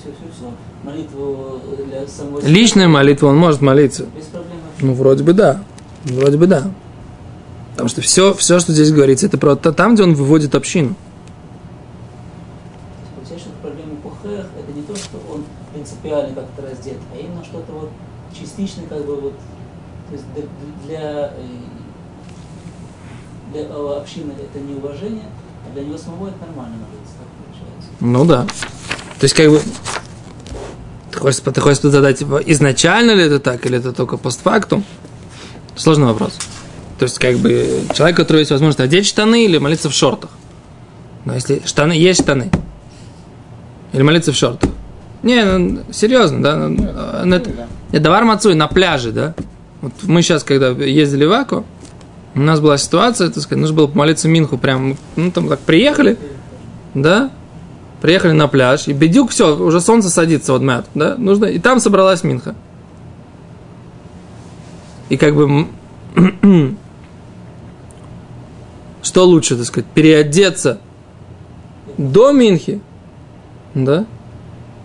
все-все-все, 0.00 0.50
молитву 0.82 1.60
для 1.86 2.06
самого 2.06 2.40
себя. 2.40 2.50
Личная 2.50 2.88
молитва, 2.88 3.28
он 3.28 3.38
может 3.38 3.60
молиться. 3.60 4.06
Без 4.16 4.24
проблем. 4.26 4.56
Ну, 4.80 4.94
вроде 4.94 5.24
бы 5.24 5.32
да. 5.32 5.62
Вроде 6.04 6.38
бы 6.38 6.46
да. 6.46 6.70
Потому 7.72 7.88
что 7.88 8.00
все, 8.00 8.34
все, 8.34 8.58
что 8.58 8.72
здесь 8.72 8.92
говорится, 8.92 9.26
это 9.26 9.38
про 9.38 9.56
то- 9.56 9.72
там, 9.72 9.94
где 9.94 10.02
он 10.02 10.14
выводит 10.14 10.54
общину. 10.54 10.94
То 13.28 13.34
есть 13.34 13.46
проблема 13.62 13.94
Бухаих 14.02 14.46
это 14.58 14.72
не 14.74 14.82
то, 14.82 14.96
что 14.96 15.18
он 15.32 15.44
принципиально 15.72 16.34
как-то 16.34 16.62
раздет, 16.62 16.98
а 17.14 17.18
именно 17.18 17.44
что-то 17.44 17.72
вот 17.72 17.90
частично 18.38 18.82
как 18.88 19.04
бы 19.04 19.16
вот, 19.16 19.34
то 20.12 20.18
есть 20.18 20.26
для, 20.34 20.98
для, 21.00 21.26
э, 21.26 21.32
для 23.52 23.62
общины 23.96 24.32
это 24.32 24.62
неуважение, 24.62 25.24
а 25.66 25.72
для 25.72 25.84
него 25.84 25.96
самого 25.96 26.28
это 26.28 26.36
нормально 26.46 26.76
молиться, 26.76 27.14
так 27.18 27.28
получается. 27.38 27.90
Ну 28.00 28.24
да. 28.26 28.46
То 29.18 29.24
есть, 29.24 29.34
как 29.34 29.48
бы, 29.48 29.62
ты 31.10 31.18
хочешь, 31.18 31.40
ты 31.40 31.60
хочешь 31.62 31.78
тут 31.78 31.92
задать, 31.92 32.20
изначально 32.20 33.12
ли 33.12 33.22
это 33.24 33.40
так, 33.40 33.64
или 33.64 33.78
это 33.78 33.92
только 33.92 34.18
постфактум? 34.18 34.84
Сложный 35.76 36.06
вопрос. 36.08 36.36
То 36.98 37.04
есть, 37.04 37.18
как 37.18 37.36
бы, 37.38 37.84
человек, 37.94 38.18
у 38.18 38.22
которого 38.22 38.40
есть 38.40 38.50
возможность 38.50 38.80
одеть 38.80 39.06
штаны 39.06 39.46
или 39.46 39.56
молиться 39.56 39.88
в 39.88 39.94
шортах. 39.94 40.30
Но 41.24 41.34
если 41.34 41.62
штаны, 41.64 41.92
есть 41.92 42.22
штаны. 42.22 42.50
Или 43.94 44.02
молиться 44.02 44.32
в 44.32 44.36
шортах. 44.36 44.68
Не, 45.22 45.44
ну, 45.44 45.80
серьезно, 45.90 46.42
да? 46.42 46.56
ну, 46.56 46.84
э, 46.84 47.22
ну, 47.24 47.36
это- 47.36 47.50
это 47.92 48.02
Давар 48.02 48.24
Мацуй 48.24 48.54
на 48.54 48.66
пляже, 48.66 49.12
да? 49.12 49.34
Вот 49.82 49.92
мы 50.04 50.22
сейчас, 50.22 50.44
когда 50.44 50.68
ездили 50.68 51.24
в 51.24 51.32
Аку, 51.32 51.64
у 52.34 52.40
нас 52.40 52.60
была 52.60 52.78
ситуация, 52.78 53.28
так 53.28 53.42
сказать, 53.42 53.60
нужно 53.60 53.76
было 53.76 53.86
помолиться 53.88 54.28
Минху 54.28 54.56
прям, 54.56 54.96
ну, 55.16 55.30
там 55.32 55.48
так 55.48 55.58
приехали, 55.58 56.16
да, 56.94 57.30
приехали 58.00 58.32
на 58.32 58.46
пляж, 58.48 58.86
и 58.86 58.92
бедюк, 58.92 59.30
все, 59.30 59.56
уже 59.56 59.80
солнце 59.80 60.08
садится, 60.08 60.52
вот 60.52 60.62
мят, 60.62 60.86
да, 60.94 61.16
нужно, 61.16 61.46
и 61.46 61.58
там 61.58 61.80
собралась 61.80 62.22
Минха. 62.22 62.54
И 65.08 65.16
как 65.16 65.34
бы, 65.34 65.66
что 69.02 69.26
лучше, 69.26 69.56
так 69.56 69.66
сказать, 69.66 69.90
переодеться 69.92 70.78
до 71.98 72.30
Минхи, 72.30 72.80
да, 73.74 74.06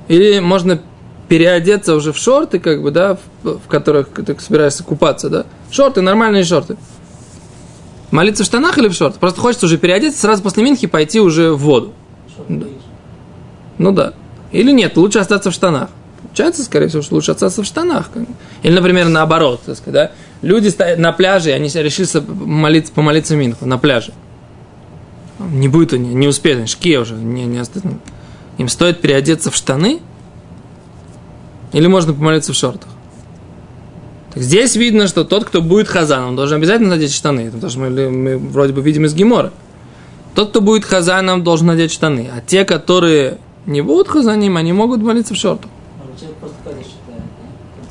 или 0.07 0.39
можно 0.39 0.81
переодеться 1.27 1.95
уже 1.95 2.13
в 2.13 2.17
шорты, 2.17 2.59
как 2.59 2.81
бы, 2.81 2.91
да, 2.91 3.17
в, 3.43 3.59
в 3.59 3.67
которых 3.67 4.09
ты 4.09 4.35
собираешься 4.39 4.83
купаться, 4.83 5.29
да, 5.29 5.45
шорты, 5.71 6.01
нормальные 6.01 6.43
шорты. 6.43 6.77
Молиться 8.11 8.43
в 8.43 8.45
штанах 8.45 8.77
или 8.77 8.87
в 8.87 8.93
шортах? 8.93 9.19
Просто 9.19 9.41
хочется 9.41 9.65
уже 9.65 9.77
переодеться, 9.77 10.21
сразу 10.21 10.41
после 10.41 10.63
Минхи 10.63 10.87
пойти 10.87 11.19
уже 11.19 11.51
в 11.51 11.57
воду. 11.57 11.93
Да. 12.47 12.65
Ну 13.77 13.91
да. 13.91 14.13
Или 14.51 14.71
нет, 14.71 14.95
лучше 14.95 15.19
остаться 15.19 15.51
в 15.51 15.53
штанах. 15.53 15.89
Получается, 16.23 16.63
скорее 16.63 16.87
всего, 16.87 17.01
что 17.01 17.15
лучше 17.15 17.31
остаться 17.31 17.63
в 17.63 17.65
штанах. 17.65 18.09
Или, 18.63 18.73
например, 18.73 19.09
наоборот, 19.09 19.61
так 19.65 19.75
сказать, 19.75 19.93
да? 19.93 20.11
Люди 20.41 20.69
стоят 20.69 20.99
на 20.99 21.11
пляже, 21.11 21.49
и 21.49 21.53
они 21.53 21.67
решили 21.67 22.07
молиться, 22.27 22.93
помолиться 22.93 23.35
Минху 23.35 23.65
на 23.65 23.77
пляже. 23.77 24.13
Не 25.39 25.67
будет 25.67 25.93
они, 25.93 26.13
не 26.13 26.27
успеют, 26.27 26.69
шки 26.69 26.97
уже, 26.97 27.15
не, 27.15 27.45
не 27.45 27.59
остынут. 27.59 28.01
Им 28.57 28.69
стоит 28.69 29.01
переодеться 29.01 29.51
в 29.51 29.55
штаны? 29.55 29.99
Или 31.73 31.87
можно 31.87 32.13
помолиться 32.13 32.53
в 32.53 32.55
шортах? 32.55 32.89
Так 34.33 34.43
здесь 34.43 34.75
видно, 34.75 35.07
что 35.07 35.23
тот, 35.23 35.45
кто 35.45 35.61
будет 35.61 35.87
хазаном, 35.87 36.35
должен 36.35 36.57
обязательно 36.57 36.89
надеть 36.89 37.13
штаны. 37.13 37.51
Потому 37.51 37.69
что 37.69 37.79
мы, 37.79 38.09
мы 38.09 38.37
вроде 38.37 38.73
бы 38.73 38.81
видим 38.81 39.05
из 39.05 39.13
Гемора. 39.13 39.51
Тот, 40.35 40.49
кто 40.49 40.61
будет 40.61 40.85
хазаном, 40.85 41.43
должен 41.43 41.67
надеть 41.67 41.91
штаны. 41.91 42.29
А 42.31 42.41
те, 42.41 42.63
которые 42.63 43.39
не 43.65 43.81
будут 43.81 44.07
хазаним, 44.07 44.57
они 44.57 44.73
могут 44.73 45.01
молиться 45.01 45.33
в 45.33 45.37
шортах. 45.37 45.71
Да? 47.07 47.13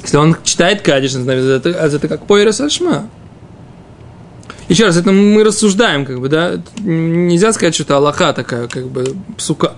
Если 0.03 0.17
он 0.17 0.37
читает 0.45 0.83
кадиш, 0.83 1.13
значит, 1.13 1.45
это, 1.45 1.69
это 1.71 2.09
как 2.09 2.27
поирос 2.27 2.61
альшма. 2.61 3.09
Еще 4.69 4.85
раз, 4.87 4.97
это 4.97 5.13
мы 5.13 5.45
рассуждаем, 5.45 6.05
как 6.05 6.21
бы, 6.21 6.29
да, 6.29 6.61
нельзя 6.79 7.53
сказать, 7.53 7.75
что 7.75 7.85
это 7.85 7.97
Аллаха 7.97 8.33
такая, 8.33 8.67
как 8.67 8.87
бы, 8.89 9.17
сука. 9.37 9.75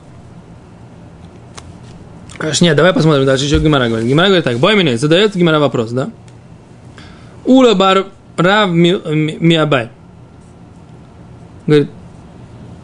Конечно, 2.38 2.64
нет, 2.64 2.76
давай 2.76 2.92
посмотрим 2.92 3.26
дальше, 3.26 3.45
еще 3.45 3.59
Гимара 3.59 3.88
говорит. 3.88 4.09
Гимара 4.09 4.26
говорит 4.26 4.45
так, 4.45 4.59
бой 4.59 4.97
задает 4.97 5.35
Гимара 5.35 5.59
вопрос, 5.59 5.90
да? 5.90 6.11
Ула 7.45 7.75
бар 7.75 8.07
рав 8.37 8.71
ми- 8.71 9.00
ми- 9.04 9.37
миабай. 9.40 9.88
Говорит, 11.66 11.90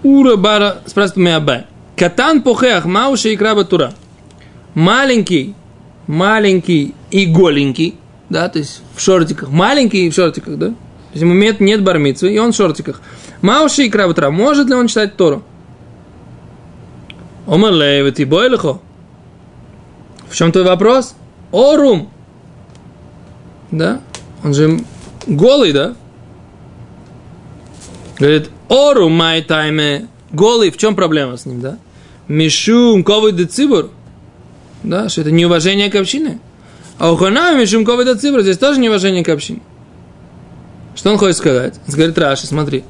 Ура 0.02 0.36
бара, 0.36 0.78
спрашивает 0.86 1.16
миабай. 1.16 1.66
Катан 1.96 2.42
похеах 2.42 2.84
мауши 2.84 3.32
и 3.32 3.36
краба. 3.36 3.94
Маленький, 4.74 5.54
маленький 6.08 6.94
и 7.10 7.26
голенький, 7.26 7.94
да, 8.28 8.48
то 8.48 8.58
есть 8.58 8.82
в 8.96 9.00
шортиках, 9.00 9.50
маленький 9.50 10.06
и 10.06 10.10
в 10.10 10.14
шортиках, 10.14 10.56
да, 10.58 10.66
то 10.68 10.74
есть 11.12 11.22
ему 11.22 11.32
нет, 11.34 11.60
нет 11.60 11.84
бармицу, 11.84 12.26
и 12.26 12.36
он 12.38 12.52
в 12.52 12.56
шортиках. 12.56 13.00
Мауши 13.40 13.84
и 13.86 13.88
крабатра, 13.88 14.30
может 14.30 14.68
ли 14.68 14.74
он 14.74 14.88
читать 14.88 15.16
Тору? 15.16 15.44
Омерлей, 17.46 18.10
ты 18.10 18.26
бойлихо. 18.26 18.80
В 20.34 20.36
чем 20.36 20.50
твой 20.50 20.64
вопрос? 20.64 21.14
Орум. 21.52 22.10
Да? 23.70 24.00
Он 24.42 24.52
же 24.52 24.80
голый, 25.28 25.72
да? 25.72 25.94
Говорит, 28.18 28.50
ору 28.68 29.08
май 29.08 29.42
тайме. 29.42 30.08
Голый, 30.32 30.72
в 30.72 30.76
чем 30.76 30.96
проблема 30.96 31.36
с 31.36 31.46
ним, 31.46 31.60
да? 31.60 31.78
Мишум 32.26 33.04
ковый 33.04 33.30
децибур. 33.30 33.90
Да, 34.82 35.08
что 35.08 35.20
это 35.20 35.30
неуважение 35.30 35.88
к 35.88 35.94
общине. 35.94 36.40
А 36.98 37.12
у 37.12 37.16
Хана 37.16 37.56
Мишум 37.56 37.84
ковый 37.84 38.04
децибур, 38.04 38.40
здесь 38.40 38.58
тоже 38.58 38.80
неуважение 38.80 39.22
к 39.22 39.28
общине. 39.28 39.60
Что 40.96 41.12
он 41.12 41.18
хочет 41.18 41.36
сказать? 41.36 41.78
Он 41.86 41.94
говорит, 41.94 42.18
Раши, 42.18 42.48
смотри. 42.48 42.82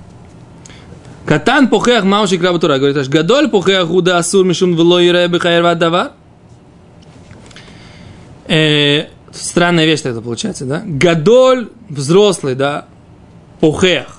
Катан 1.26 1.68
пухех 1.68 2.04
мауши 2.04 2.38
крабатура. 2.38 2.78
Говорит, 2.78 2.96
Раши, 2.96 3.10
гадоль 3.10 3.50
пухех 3.50 3.90
уда 3.90 4.16
асур 4.16 4.46
мишум 4.46 4.74
вло 4.76 4.98
ире 4.98 5.28
бихаерва 5.28 5.74
давар. 5.74 6.12
Э, 8.46 9.06
странная 9.32 9.86
вещь 9.86 10.00
это 10.04 10.20
получается, 10.20 10.64
да? 10.64 10.82
Гадоль, 10.84 11.70
взрослый, 11.88 12.54
да, 12.54 12.86
пухех, 13.60 14.18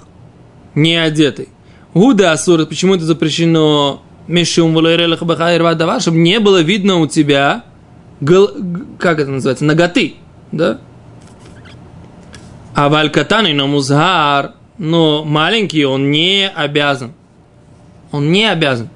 не 0.74 0.96
одетый. 0.96 1.50
Гуда 1.94 2.32
асур, 2.32 2.66
почему 2.66 2.96
это 2.96 3.06
запрещено? 3.06 4.02
Бихаерва 4.28 5.76
давар, 5.76 6.02
чтобы 6.02 6.18
не 6.18 6.40
было 6.40 6.62
видно 6.62 6.98
у 6.98 7.08
тебя, 7.08 7.64
гол, 8.22 8.50
как 8.98 9.20
это 9.20 9.30
называется, 9.30 9.66
ноготы, 9.66 10.16
да? 10.52 10.80
А 12.74 12.90
валькатан 12.90 13.46
но 13.56 13.68
музгар, 13.68 14.54
но 14.78 15.24
маленький 15.24 15.86
он 15.86 16.12
не 16.12 16.50
обязан. 16.50 17.14
Он 18.12 18.32
не 18.32 18.50
обязан. 18.50 18.90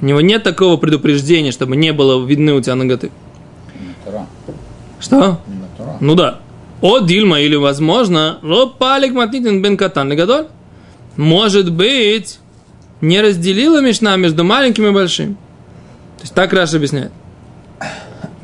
У 0.00 0.06
него 0.06 0.20
нет 0.20 0.42
такого 0.42 0.76
предупреждения, 0.76 1.52
чтобы 1.52 1.76
не 1.76 1.92
было 1.92 2.24
видны 2.24 2.54
у 2.54 2.60
тебя 2.60 2.74
ноготы. 2.74 3.12
Что? 5.02 5.40
Ну 6.00 6.14
да. 6.14 6.38
О 6.80 7.00
Дильма 7.00 7.40
или 7.40 7.56
возможно, 7.56 8.38
Ропалик 8.42 9.12
Матнитин 9.12 9.60
бен 9.60 9.76
Катан. 9.76 10.12
Может 11.16 11.70
быть, 11.72 12.38
не 13.00 13.20
разделила 13.20 13.80
Мишна 13.82 14.16
между 14.16 14.44
маленьким 14.44 14.86
и 14.86 14.90
большим. 14.92 15.34
То 16.16 16.22
есть 16.22 16.34
так 16.34 16.52
Раша 16.52 16.76
объясняет. 16.76 17.12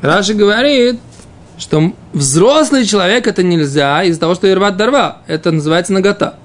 Раша 0.01 0.33
говорит, 0.33 0.99
что 1.57 1.93
взрослый 2.13 2.85
человек 2.85 3.27
это 3.27 3.41
нельзя 3.41 4.03
из-за 4.03 4.19
того, 4.19 4.35
что 4.35 4.49
ирват 4.49 4.77
дарва. 4.77 5.19
Это 5.27 5.51
называется 5.51 5.93
нагота. 5.93 6.35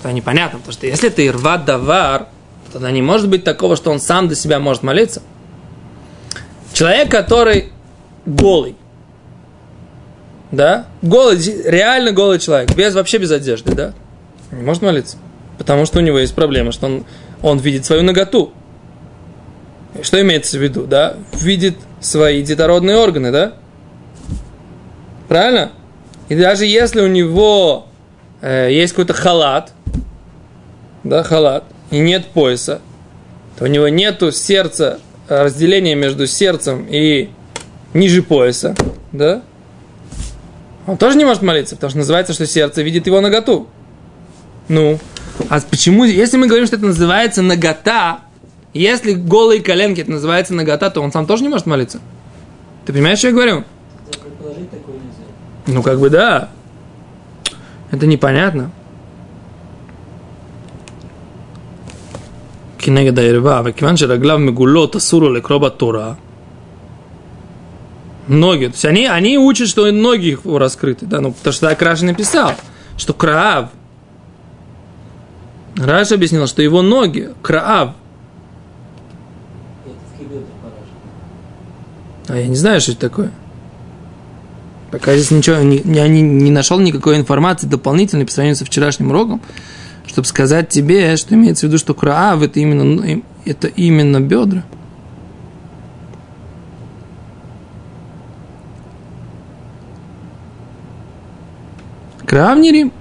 Это 0.00 0.12
непонятно, 0.12 0.58
потому 0.58 0.72
что 0.72 0.86
если 0.86 1.08
это 1.08 1.26
ирват 1.26 1.64
давар, 1.64 2.28
тогда 2.72 2.90
не 2.90 3.02
может 3.02 3.28
быть 3.28 3.44
такого, 3.44 3.76
что 3.76 3.90
он 3.90 4.00
сам 4.00 4.28
до 4.28 4.34
себя 4.34 4.58
может 4.58 4.82
молиться. 4.82 5.22
Человек, 6.72 7.10
который 7.10 7.72
голый, 8.26 8.76
да, 10.54 10.86
голый, 11.02 11.38
реально 11.64 12.12
голый 12.12 12.38
человек, 12.38 12.74
без, 12.74 12.94
вообще 12.94 13.18
без 13.18 13.30
одежды, 13.30 13.74
да, 13.74 13.92
не 14.52 14.62
может 14.62 14.82
молиться. 14.82 15.16
Потому 15.58 15.86
что 15.86 15.98
у 15.98 16.02
него 16.02 16.18
есть 16.18 16.34
проблема, 16.34 16.72
что 16.72 16.86
он, 16.86 17.04
он 17.42 17.58
видит 17.58 17.84
свою 17.84 18.02
наготу. 18.02 18.52
Что 20.02 20.20
имеется 20.20 20.58
в 20.58 20.62
виду, 20.62 20.86
да? 20.86 21.16
Видит 21.34 21.76
свои 22.00 22.42
детородные 22.42 22.96
органы, 22.96 23.30
да? 23.30 23.54
Правильно? 25.28 25.70
И 26.28 26.34
даже 26.34 26.66
если 26.66 27.00
у 27.00 27.06
него 27.06 27.86
э, 28.40 28.68
есть 28.72 28.92
какой-то 28.92 29.12
халат, 29.12 29.72
да, 31.04 31.22
халат, 31.22 31.64
и 31.90 31.98
нет 31.98 32.26
пояса, 32.26 32.80
то 33.56 33.64
у 33.64 33.66
него 33.68 33.88
нету 33.88 34.32
сердца, 34.32 34.98
разделения 35.28 35.94
между 35.94 36.26
сердцем 36.26 36.86
и 36.90 37.30
ниже 37.92 38.22
пояса, 38.22 38.74
да? 39.12 39.42
Он 40.87 40.97
тоже 40.97 41.17
не 41.17 41.25
может 41.25 41.41
молиться, 41.41 41.75
потому 41.75 41.89
что 41.89 41.99
называется, 41.99 42.33
что 42.33 42.45
сердце 42.45 42.81
видит 42.81 43.07
его 43.07 43.21
наготу. 43.21 43.67
Ну, 44.67 44.99
а 45.49 45.59
почему, 45.61 46.03
если 46.03 46.37
мы 46.37 46.47
говорим, 46.47 46.67
что 46.67 46.75
это 46.77 46.85
называется 46.85 47.41
нагота, 47.41 48.21
если 48.73 49.13
голые 49.13 49.61
коленки 49.61 50.01
это 50.01 50.11
называется 50.11 50.53
нагота, 50.53 50.89
то 50.89 51.01
он 51.01 51.11
сам 51.11 51.25
тоже 51.25 51.43
не 51.43 51.49
может 51.49 51.65
молиться. 51.65 51.99
Ты 52.85 52.93
понимаешь, 52.93 53.19
что 53.19 53.27
я 53.27 53.33
говорю? 53.33 53.63
Да, 54.11 54.19
предположить 54.19 54.69
такое 54.69 54.95
нельзя. 54.95 55.23
Ну, 55.67 55.83
как 55.83 55.99
бы 55.99 56.09
да. 56.09 56.49
Это 57.91 58.05
непонятно. 58.05 58.71
כנגד 62.79 63.19
הערווה, 63.19 63.61
וכיוון 63.65 63.97
שרגליו 63.97 64.39
מגולות 64.39 64.95
אסור 64.95 65.21
לו 65.21 65.33
לקרוא 65.33 65.57
בתורה, 65.57 66.13
ноги, 68.28 68.66
то 68.66 68.72
есть 68.72 68.84
они, 68.84 69.06
они 69.06 69.38
учат, 69.38 69.68
что 69.68 69.90
ноги 69.90 70.28
их 70.28 70.40
раскрыты, 70.44 71.06
да, 71.06 71.20
ну, 71.20 71.32
потому 71.32 71.52
что 71.52 71.68
так 71.68 71.80
Раша 71.82 72.04
написал, 72.04 72.54
что 72.96 73.12
Краав, 73.12 73.70
Раша 75.76 76.14
объяснил, 76.14 76.46
что 76.46 76.62
его 76.62 76.82
ноги, 76.82 77.30
Краав, 77.42 77.94
а 82.28 82.36
я 82.36 82.46
не 82.46 82.56
знаю, 82.56 82.80
что 82.80 82.92
это 82.92 83.02
такое. 83.02 83.30
Пока 84.90 85.14
здесь 85.14 85.30
ничего, 85.30 85.56
не, 85.58 85.80
не, 85.84 86.22
не 86.22 86.50
нашел 86.50 86.78
никакой 86.78 87.16
информации 87.16 87.66
дополнительной 87.66 88.26
по 88.26 88.32
сравнению 88.32 88.56
со 88.56 88.64
вчерашним 88.64 89.10
уроком, 89.10 89.42
чтобы 90.06 90.26
сказать 90.26 90.68
тебе, 90.68 91.16
что 91.16 91.34
имеется 91.34 91.66
в 91.66 91.68
виду, 91.68 91.78
что 91.78 91.94
краав 91.94 92.42
это 92.42 92.60
именно, 92.60 92.84
ну, 92.84 93.22
это 93.44 93.66
именно 93.66 94.20
бедра. 94.20 94.64
Рим. 102.34 102.92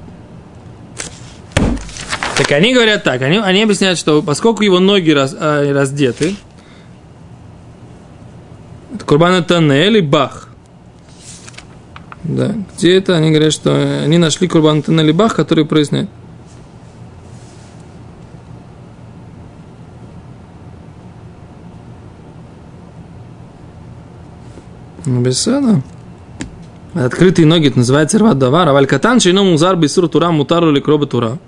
Так 2.38 2.52
они 2.52 2.74
говорят 2.74 3.04
так, 3.04 3.22
они, 3.22 3.38
они 3.38 3.64
объясняют, 3.64 3.98
что 3.98 4.22
поскольку 4.22 4.64
его 4.64 4.80
ноги 4.80 5.12
раз, 5.12 5.36
а, 5.40 5.72
раздеты, 5.74 6.36
это 8.94 9.06
Курбан 9.06 9.44
Танель 9.44 9.98
и 9.98 10.02
Бах. 10.02 10.50
Да, 12.24 12.56
где 12.76 12.98
это? 12.98 13.16
Они 13.16 13.32
говорят, 13.32 13.54
что 13.54 14.02
они 14.04 14.18
нашли 14.18 14.48
Курбан 14.48 14.82
Танель 14.82 15.10
и 15.10 15.14
Бах, 15.14 15.36
который 15.36 15.66
проясняет. 15.66 16.10
Беседа. 25.06 25.82
Открытый 26.96 27.46
ноги 27.46 27.70
это 27.70 27.80
называется 27.80 28.20
рват 28.20 28.38
давар, 28.38 28.70
аваль 28.70 28.86
катан 28.86 29.20
шейно 29.20 29.44
музар 29.44 29.76
бисур 29.76 30.08
тура 30.08 30.30
мутару 30.32 30.72
или 30.72 30.80
кроба 30.80 31.08
тура. 31.08 31.40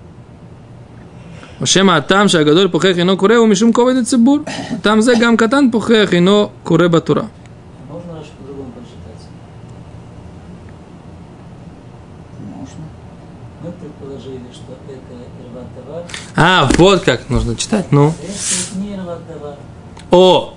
Шема 1.64 1.96
а 1.96 2.02
там 2.02 2.28
шагадоль 2.28 2.68
пухех 2.68 2.98
ино 2.98 3.16
куре 3.16 3.38
у 3.38 3.46
мишум 3.46 3.72
коведа 3.72 4.04
цибур. 4.04 4.44
Там 4.82 5.00
зе 5.00 5.16
гам 5.16 5.36
катан 5.36 5.70
пухех 5.70 6.12
ино 6.12 6.52
куре 6.64 6.88
батура. 6.88 7.28
А 7.88 7.92
можно 7.92 8.18
аж 8.20 8.26
по-другому 8.38 8.72
прочитать? 8.72 9.28
Можно. 12.40 12.84
Мы 13.62 13.72
предположили, 13.72 14.42
что 14.52 14.72
это 14.86 15.14
рват 15.54 16.04
А, 16.36 16.68
вот 16.76 17.04
как 17.04 17.30
нужно 17.30 17.56
читать, 17.56 17.86
ну. 17.90 18.12
О, 20.10 20.54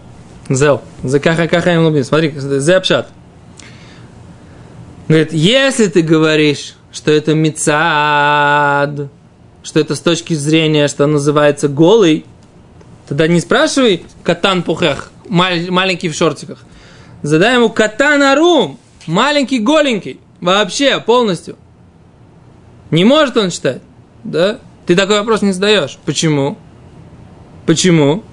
зел, 0.49 0.81
за 1.03 1.19
каха 1.19 1.47
каха 1.47 1.73
им. 1.73 2.03
Смотри, 2.03 2.33
зе 2.35 2.75
обшат. 2.75 3.07
Говорит, 5.09 5.33
если 5.33 5.87
ты 5.87 6.03
говоришь, 6.03 6.75
что 6.91 7.11
это 7.11 7.33
мецад, 7.33 9.09
что 9.63 9.79
это 9.79 9.95
с 9.95 9.99
точки 10.01 10.35
зрения, 10.35 10.87
что 10.87 11.07
называется 11.07 11.67
голый, 11.67 12.25
тогда 13.07 13.27
не 13.27 13.39
спрашивай 13.39 14.05
катан 14.23 14.61
пухех, 14.61 15.11
маль- 15.27 15.71
маленький 15.71 16.09
в 16.09 16.15
шортиках. 16.15 16.59
Задай 17.23 17.55
ему 17.55 17.69
катан 17.69 18.21
арум, 18.21 18.79
маленький 19.07 19.57
голенький, 19.57 20.19
вообще 20.41 20.99
полностью. 20.99 21.57
Не 22.91 23.03
может 23.03 23.35
он 23.35 23.49
читать, 23.49 23.81
да? 24.23 24.59
Ты 24.85 24.95
такой 24.95 25.17
вопрос 25.17 25.41
не 25.41 25.53
задаешь. 25.53 25.97
Почему? 26.05 26.55
Почему? 27.65 28.23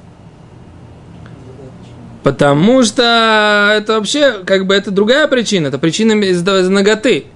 Потому 2.26 2.82
что 2.82 3.72
это 3.72 3.92
вообще, 3.92 4.42
как 4.44 4.66
бы, 4.66 4.74
это 4.74 4.90
другая 4.90 5.28
причина. 5.28 5.68
Это 5.68 5.78
причина 5.78 6.10
из-за 6.24 6.58
из 6.58 6.68
ноготы. 6.68 7.26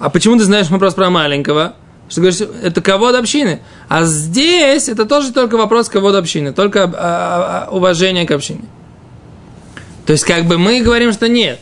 А 0.00 0.10
почему 0.10 0.36
ты 0.36 0.42
знаешь 0.42 0.68
вопрос 0.70 0.94
про 0.94 1.08
маленького? 1.08 1.76
Что 2.08 2.20
говоришь, 2.20 2.40
это 2.40 2.82
кого 2.82 3.10
общины. 3.10 3.60
А 3.88 4.02
здесь 4.02 4.88
это 4.88 5.06
тоже 5.06 5.32
только 5.32 5.56
вопрос 5.56 5.88
кого 5.88 6.08
общины, 6.08 6.52
только 6.52 6.82
а, 6.82 6.88
а, 6.88 7.68
а, 7.68 7.70
уважение 7.70 8.26
к 8.26 8.32
общине. 8.32 8.64
То 10.04 10.10
есть, 10.10 10.24
как 10.24 10.46
бы 10.46 10.58
мы 10.58 10.80
говорим, 10.80 11.12
что 11.12 11.28
нет. 11.28 11.60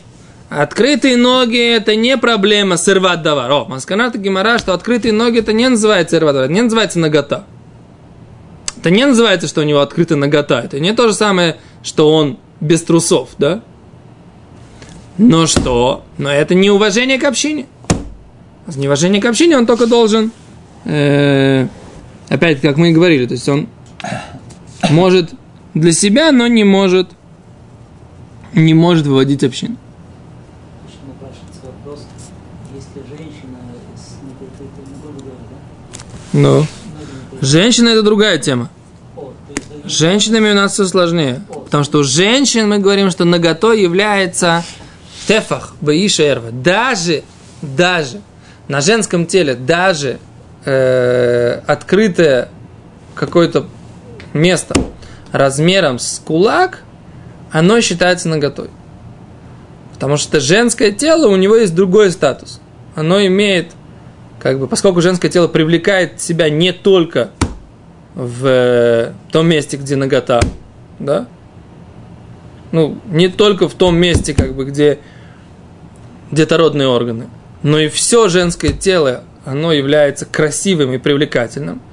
Открытые 0.49 1.15
ноги 1.15 1.75
это 1.75 1.95
не 1.95 2.17
проблема 2.17 2.77
с 2.77 2.89
ирват 2.89 3.21
давар. 3.21 3.51
О, 3.51 3.65
масканата 3.65 4.17
гемора, 4.17 4.57
что 4.57 4.73
открытые 4.73 5.13
ноги 5.13 5.37
это 5.37 5.53
не 5.53 5.69
называется 5.69 6.17
ирват 6.17 6.33
давар, 6.33 6.49
не 6.49 6.63
называется 6.63 6.97
нагота. 6.97 7.43
Это 8.79 8.89
не 8.89 9.05
называется, 9.05 9.47
что 9.47 9.61
у 9.61 9.63
него 9.63 9.79
открытая 9.81 10.17
нагота. 10.17 10.61
Это 10.61 10.79
не 10.79 10.91
то 10.93 11.07
же 11.07 11.13
самое, 11.13 11.57
что 11.83 12.11
он 12.11 12.39
без 12.63 12.81
трусов, 12.83 13.29
да? 13.37 13.61
Но 15.17 15.45
что? 15.45 16.03
Но 16.17 16.31
это 16.31 16.55
не 16.55 16.71
уважение 16.71 17.19
к 17.19 17.23
общине. 17.25 17.67
С 18.67 18.77
неуважения 18.77 19.21
к 19.21 19.25
общине 19.25 19.57
он 19.57 19.65
только 19.65 19.85
должен, 19.85 20.31
э, 20.85 21.67
опять, 22.29 22.61
как 22.61 22.77
мы 22.77 22.89
и 22.89 22.93
говорили, 22.93 23.27
то 23.27 23.33
есть 23.33 23.47
он 23.49 23.67
может 24.89 25.31
для 25.73 25.91
себя, 25.91 26.31
но 26.31 26.47
не 26.47 26.63
может, 26.63 27.09
не 28.53 28.73
может 28.73 29.05
выводить 29.05 29.43
общину. 29.43 29.75
Напрашивается 31.05 31.59
вопрос, 31.65 32.07
если 32.73 33.01
женщина 37.41 37.89
это 37.89 38.01
другая 38.01 38.39
тема. 38.39 38.69
С 39.83 39.91
женщинами 39.91 40.51
у 40.51 40.55
нас 40.55 40.73
все 40.73 40.85
сложнее. 40.85 41.43
Потому 41.73 41.85
что 41.85 41.97
у 41.97 42.03
женщин 42.03 42.69
мы 42.69 42.77
говорим, 42.77 43.09
что 43.09 43.25
нагото 43.25 43.71
является 43.71 44.63
тефах, 45.27 45.73
баиша 45.81 46.21
эрва. 46.21 46.51
Даже, 46.51 47.23
даже 47.63 48.21
на 48.67 48.79
женском 48.79 49.25
теле, 49.25 49.55
даже 49.55 50.19
э, 50.65 51.61
открытое 51.65 52.49
какое-то 53.15 53.65
место 54.33 54.75
размером 55.31 55.97
с 55.97 56.21
кулак, 56.23 56.83
оно 57.51 57.81
считается 57.81 58.29
наготой. 58.29 58.69
Потому 59.95 60.17
что 60.17 60.39
женское 60.39 60.91
тело, 60.91 61.27
у 61.27 61.35
него 61.37 61.55
есть 61.55 61.73
другой 61.73 62.11
статус. 62.11 62.61
Оно 62.93 63.19
имеет, 63.25 63.71
как 64.39 64.59
бы, 64.59 64.67
поскольку 64.67 65.01
женское 65.01 65.29
тело 65.29 65.47
привлекает 65.47 66.21
себя 66.21 66.51
не 66.51 66.71
только 66.71 67.31
в 68.13 68.45
э, 68.45 69.13
том 69.31 69.47
месте, 69.47 69.77
где 69.77 69.95
нагота, 69.95 70.39
да? 70.99 71.25
Ну, 72.73 72.97
не 73.05 73.27
только 73.27 73.69
в 73.69 73.75
том 73.75 73.95
месте, 73.95 74.33
как 74.33 74.55
бы, 74.55 74.65
где 74.65 74.97
детородные 76.31 76.87
органы, 76.87 77.27
но 77.61 77.77
и 77.77 77.87
все 77.87 78.29
женское 78.29 78.73
тело, 78.73 79.23
оно 79.45 79.71
является 79.71 80.25
красивым 80.25 80.91
и 80.91 80.97
привлекательным. 80.97 81.83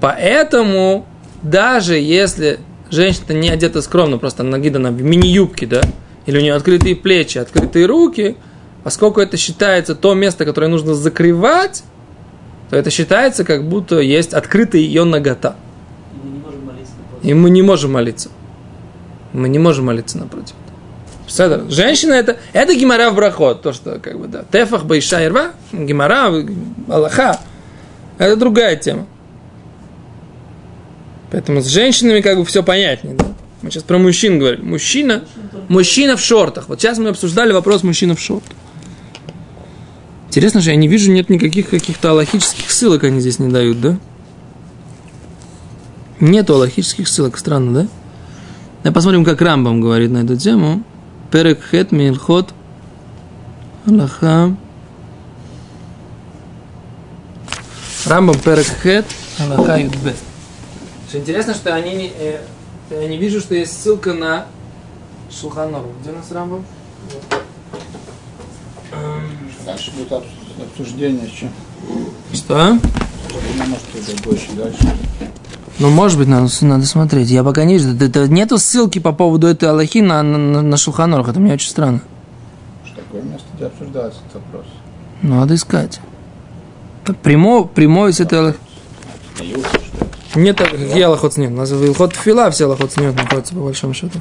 Поэтому, 0.00 1.06
даже 1.42 1.96
если 1.96 2.58
женщина 2.90 3.34
не 3.34 3.48
одета 3.50 3.80
скромно, 3.82 4.18
просто 4.18 4.42
нагидана 4.42 4.90
в 4.90 5.00
мини-юбке, 5.00 5.64
да, 5.66 5.82
или 6.26 6.38
у 6.38 6.40
нее 6.40 6.54
открытые 6.54 6.96
плечи, 6.96 7.38
открытые 7.38 7.86
руки, 7.86 8.36
поскольку 8.82 9.20
это 9.20 9.36
считается 9.36 9.94
то 9.94 10.12
место, 10.14 10.44
которое 10.44 10.66
нужно 10.66 10.96
закрывать, 10.96 11.84
то 12.68 12.74
это 12.74 12.90
считается, 12.90 13.44
как 13.44 13.68
будто 13.68 14.00
есть 14.00 14.34
открытая 14.34 14.80
ее 14.80 15.04
нагота. 15.04 15.54
и 17.22 17.32
мы 17.32 17.50
не 17.50 17.62
можем 17.62 17.92
молиться 17.92 18.28
мы 19.36 19.48
не 19.48 19.58
можем 19.58 19.86
молиться. 19.86 20.18
Напротив. 20.18 20.54
Представляете? 21.24 21.70
Женщина 21.70 22.14
это, 22.14 22.38
это 22.52 22.74
гемора 22.74 23.10
в 23.10 23.16
брахот, 23.16 23.62
то, 23.62 23.72
что 23.72 23.98
как 23.98 24.18
бы, 24.18 24.28
да. 24.28 24.44
Тефах, 24.50 24.84
байша 24.84 25.24
и 25.24 25.28
рва, 25.28 25.52
гемора, 25.72 26.32
аллаха. 26.88 27.40
Это 28.18 28.36
другая 28.36 28.76
тема. 28.76 29.06
Поэтому 31.30 31.60
с 31.60 31.66
женщинами 31.66 32.20
как 32.20 32.38
бы 32.38 32.44
все 32.44 32.62
понятнее, 32.62 33.14
да. 33.14 33.26
Мы 33.62 33.70
сейчас 33.70 33.82
про 33.82 33.98
мужчин 33.98 34.38
говорим. 34.38 34.68
Мужчина, 34.68 35.24
мужчина 35.68 36.16
в 36.16 36.20
шортах. 36.20 36.68
Вот 36.68 36.80
сейчас 36.80 36.98
мы 36.98 37.08
обсуждали 37.08 37.52
вопрос 37.52 37.82
мужчина 37.82 38.14
в 38.14 38.20
шортах. 38.20 38.56
Интересно, 40.28 40.60
что 40.60 40.70
я 40.70 40.76
не 40.76 40.86
вижу, 40.86 41.10
нет 41.10 41.28
никаких 41.30 41.70
каких-то 41.70 42.10
аллахических 42.10 42.70
ссылок 42.70 43.04
они 43.04 43.20
здесь 43.20 43.38
не 43.38 43.48
дают, 43.48 43.80
да? 43.80 43.98
Нету 46.20 46.54
аллахических 46.54 47.08
ссылок, 47.08 47.36
странно, 47.38 47.82
да? 47.82 47.88
Да 48.86 48.92
посмотрим, 48.92 49.24
как 49.24 49.42
Рамбам 49.42 49.80
говорит 49.80 50.12
на 50.12 50.18
эту 50.18 50.36
тему. 50.36 50.84
Перек 51.32 51.58
хет 51.60 51.90
милхот 51.90 52.54
Аллаха. 53.84 54.54
Рамбам 58.04 58.38
перек 58.38 58.66
хет 58.80 59.04
Аллаха 59.40 59.80
юдбе. 59.80 60.14
Что 61.08 61.18
интересно, 61.18 61.54
что 61.54 61.74
они 61.74 61.96
не, 61.96 62.12
э, 62.16 62.40
я 62.90 63.08
не 63.08 63.16
вижу, 63.16 63.40
что 63.40 63.56
есть 63.56 63.82
ссылка 63.82 64.12
на 64.12 64.46
Шулханору. 65.32 65.92
Где 66.00 66.12
у 66.12 66.14
нас 66.14 66.30
Рамбам? 66.30 66.64
Дальше 69.64 69.90
будет 69.96 70.12
обс- 70.12 70.62
обсуждение 70.62 71.26
еще. 71.26 71.50
Что? 72.32 72.78
Может, 73.56 74.08
это 74.08 74.22
больше 74.22 74.52
дальше. 74.52 74.96
Ну, 75.78 75.90
может 75.90 76.18
быть, 76.18 76.28
надо, 76.28 76.48
надо 76.62 76.86
смотреть. 76.86 77.28
Я 77.30 77.44
пока 77.44 77.64
не 77.64 77.74
вижу. 77.74 77.94
Это- 77.94 78.28
нету 78.28 78.58
ссылки 78.58 78.98
по 78.98 79.12
поводу 79.12 79.46
этой 79.46 79.68
Аллахи 79.68 79.98
на, 79.98 80.22
на, 80.22 80.62
на, 80.62 80.76
Шулханорух. 80.76 81.28
Это 81.28 81.38
мне 81.38 81.54
очень 81.54 81.68
странно. 81.68 82.00
Что 82.84 82.96
такое 82.96 83.22
место, 83.22 83.46
где 83.54 83.66
обсуждается 83.66 84.20
этот 84.28 84.42
вопрос. 84.42 84.66
Надо 85.22 85.54
искать. 85.54 86.00
Так 87.04 87.18
прямо, 87.18 87.64
прямой 87.64 88.12
с 88.12 88.20
этой 88.20 88.38
Аллахи. 88.38 88.58
Нет, 90.34 90.58
какие 90.58 91.02
Аллахот 91.02 91.34
снет. 91.34 91.50
У 91.50 91.54
нас 91.54 91.70
Вилхот 91.70 92.14
Фила 92.14 92.50
все 92.50 92.64
Аллахот 92.64 92.92
снет 92.92 93.14
находится, 93.14 93.54
по 93.54 93.60
большому 93.60 93.92
счету. 93.92 94.20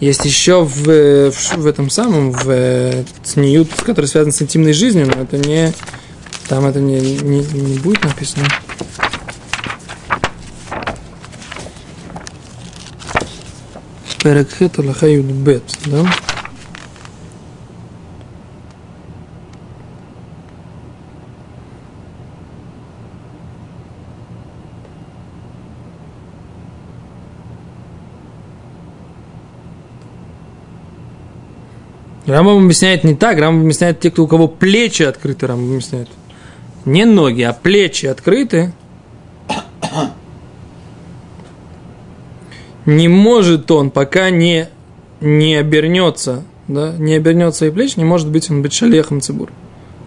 Есть 0.00 0.24
еще 0.24 0.64
в, 0.64 0.88
э, 0.88 1.30
в, 1.30 1.56
в 1.58 1.66
этом 1.66 1.90
самом, 1.90 2.32
в 2.32 2.48
э, 2.48 3.04
Цниют, 3.22 3.68
который 3.82 4.06
связан 4.06 4.32
с 4.32 4.40
интимной 4.40 4.72
жизнью, 4.72 5.06
но 5.06 5.22
это 5.22 5.36
не... 5.36 5.72
Там 6.48 6.64
это 6.64 6.80
не, 6.80 7.00
не, 7.00 7.40
не 7.44 7.78
будет 7.78 8.02
написано. 8.02 8.46
Перекхет 14.22 14.78
Аллаха 14.78 15.08
Юдбет, 15.08 15.62
да? 15.86 16.04
Рамбам 32.26 32.64
объясняет 32.64 33.04
не 33.04 33.14
так, 33.14 33.38
Рамбам 33.38 33.62
объясняет 33.62 34.00
те, 34.00 34.10
кто 34.10 34.24
у 34.24 34.26
кого 34.26 34.48
плечи 34.48 35.02
открыты, 35.02 35.46
Рамбам 35.46 35.70
объясняет. 35.70 36.08
Не 36.84 37.06
ноги, 37.06 37.42
а 37.42 37.54
плечи 37.54 38.04
открыты. 38.04 38.72
Не 42.86 43.08
может 43.08 43.70
он, 43.70 43.90
пока 43.90 44.30
не, 44.30 44.68
не 45.20 45.56
обернется, 45.56 46.44
да, 46.66 46.92
не 46.98 47.14
обернет 47.14 47.54
свои 47.54 47.70
плечи, 47.70 47.98
не 47.98 48.04
может 48.04 48.28
быть 48.28 48.50
он 48.50 48.62
быть 48.62 48.72
שליח 48.72 49.06
ом 49.06 49.20
ציבור, 49.20 49.50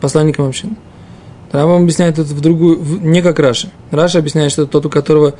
посланником 0.01 0.47
общины. 0.47 0.75
Рамбам 1.51 1.83
объясняет 1.83 2.17
это 2.17 2.33
в 2.33 2.41
другую, 2.41 2.79
в- 2.79 3.05
не 3.05 3.21
как 3.21 3.37
Раши. 3.37 3.69
Раши 3.91 4.17
объясняет, 4.19 4.51
что 4.51 4.63
это 4.63 4.71
тот, 4.71 4.87
у 4.87 4.89
которого 4.89 5.35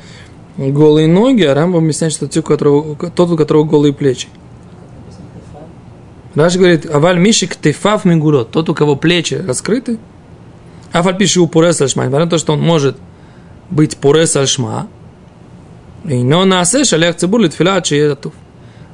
голые 0.56 1.08
ноги, 1.08 1.42
а 1.42 1.54
Рамбам 1.54 1.82
объясняет, 1.84 2.12
что 2.12 2.26
это 2.26 2.34
тот, 2.34 3.30
у 3.30 3.36
которого, 3.36 3.64
голые 3.64 3.92
плечи. 3.92 4.28
написано 5.04 5.26
«Кефа». 5.34 6.40
Раш 6.40 6.56
говорит, 6.56 6.86
аваль 6.88 7.18
мишик 7.18 7.56
тефав 7.56 8.04
мигурот, 8.04 8.52
тот, 8.52 8.68
у 8.68 8.74
кого 8.74 8.94
плечи 8.94 9.34
раскрыты, 9.34 9.98
афаль 10.92 11.16
пиши 11.16 11.40
у 11.40 11.48
пурес 11.48 11.80
альшма, 11.80 12.08
то, 12.28 12.38
что 12.38 12.52
он 12.52 12.60
может 12.60 12.96
быть 13.70 13.96
пурес 13.96 14.36
альшма, 14.36 14.86
и 14.86 15.03
но 16.04 16.44
насе 16.44 16.84
шалех 16.84 17.16
цибур 17.16 17.40
литфиля 17.40 17.80
чиетатув. 17.80 18.34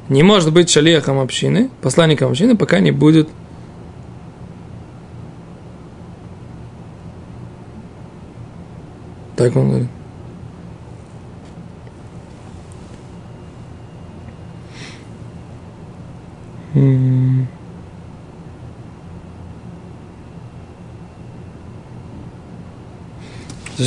Не 0.08 0.22
может 0.22 0.52
быть 0.52 0.70
шалехом 0.70 1.18
общины, 1.18 1.70
посланником 1.82 2.30
общины, 2.30 2.56
пока 2.56 2.80
не 2.80 2.90
будет 2.90 3.28
Так 9.40 9.56
он 9.56 9.68
говорит. 9.68 9.88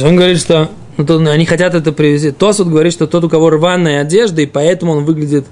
Он 0.04 0.16
говорит, 0.16 0.40
что 0.40 0.72
ну, 0.98 1.06
то, 1.06 1.18
они 1.18 1.46
хотят 1.46 1.74
это 1.76 1.92
привести. 1.92 2.32
Тосут 2.32 2.68
говорит, 2.68 2.94
что 2.94 3.08
тот, 3.08 3.24
у 3.24 3.30
кого 3.30 3.50
рваная 3.50 4.02
одежда, 4.02 4.42
и 4.42 4.46
поэтому 4.46 4.94
он 4.94 5.06
выглядит 5.06 5.46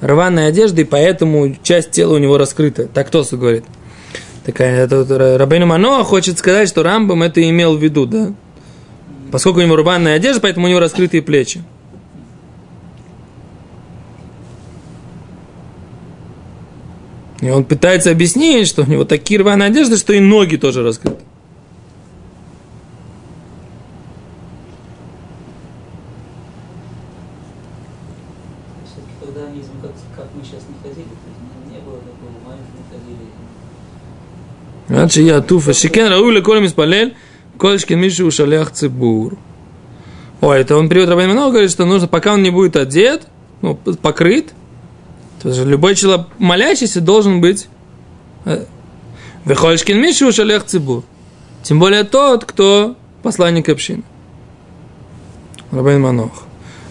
рваной 0.00 0.48
одеждой, 0.48 0.80
и 0.80 0.84
поэтому 0.84 1.56
часть 1.62 1.90
тела 1.90 2.14
у 2.14 2.18
него 2.18 2.38
раскрыта. 2.38 2.86
Так 2.86 3.10
Тосут 3.10 3.40
говорит. 3.40 3.64
Такая, 4.44 4.84
это, 4.84 4.98
вот 4.98 5.10
Рабейну 5.10 5.64
Маноа 5.64 6.04
хочет 6.04 6.38
сказать, 6.38 6.68
что 6.68 6.82
Рамбам 6.82 7.22
это 7.22 7.42
имел 7.48 7.78
в 7.78 7.82
виду, 7.82 8.04
да? 8.04 8.34
Поскольку 9.32 9.60
у 9.60 9.62
него 9.62 9.76
рваная 9.76 10.16
одежда, 10.16 10.42
поэтому 10.42 10.66
у 10.66 10.68
него 10.68 10.80
раскрытые 10.80 11.22
плечи. 11.22 11.62
И 17.40 17.50
он 17.50 17.64
пытается 17.64 18.10
объяснить, 18.10 18.68
что 18.68 18.82
у 18.82 18.86
него 18.86 19.04
такие 19.04 19.40
рваные 19.40 19.68
одежды, 19.68 19.96
что 19.96 20.12
и 20.12 20.20
ноги 20.20 20.56
тоже 20.56 20.82
раскрыты. 20.82 21.22
Все-таки 28.86 29.12
когда 29.20 29.46
они, 29.48 29.62
как, 29.82 29.92
как 30.16 30.26
мы 30.34 30.42
сейчас 30.44 30.62
не 31.70 31.78
было 31.80 31.98
такого, 31.98 32.54
не 32.56 32.98
ходили. 32.98 33.28
Значит, 34.88 35.24
я 35.24 35.40
туфа. 35.40 35.72
Шикен 35.72 36.08
рауля 36.08 36.40
колем 36.42 36.66
испалель, 36.66 37.16
колешкин 37.58 37.98
мишу 37.98 38.30
шалях 38.30 38.70
цибур. 38.72 39.36
Ой, 40.40 40.60
это 40.60 40.76
он 40.76 40.88
приводит 40.88 41.10
Рабин 41.10 41.28
Манох, 41.30 41.52
говорит, 41.52 41.70
что 41.70 41.84
нужно, 41.86 42.06
пока 42.06 42.34
он 42.34 42.42
не 42.42 42.50
будет 42.50 42.76
одет, 42.76 43.28
ну, 43.62 43.74
покрыт, 43.74 44.52
то 45.42 45.48
есть 45.48 45.64
любой 45.64 45.94
человек, 45.94 46.26
молящийся, 46.38 47.00
должен 47.00 47.40
быть 47.40 47.68
э, 48.44 48.64
Вехолешкин 49.44 50.00
мишу 50.00 50.32
шалях 50.32 50.64
цибур. 50.64 51.02
Тем 51.62 51.78
более 51.78 52.04
тот, 52.04 52.44
кто 52.44 52.96
посланник 53.22 53.68
общины. 53.68 54.02
Рабин 55.70 56.00
Манох. 56.00 56.44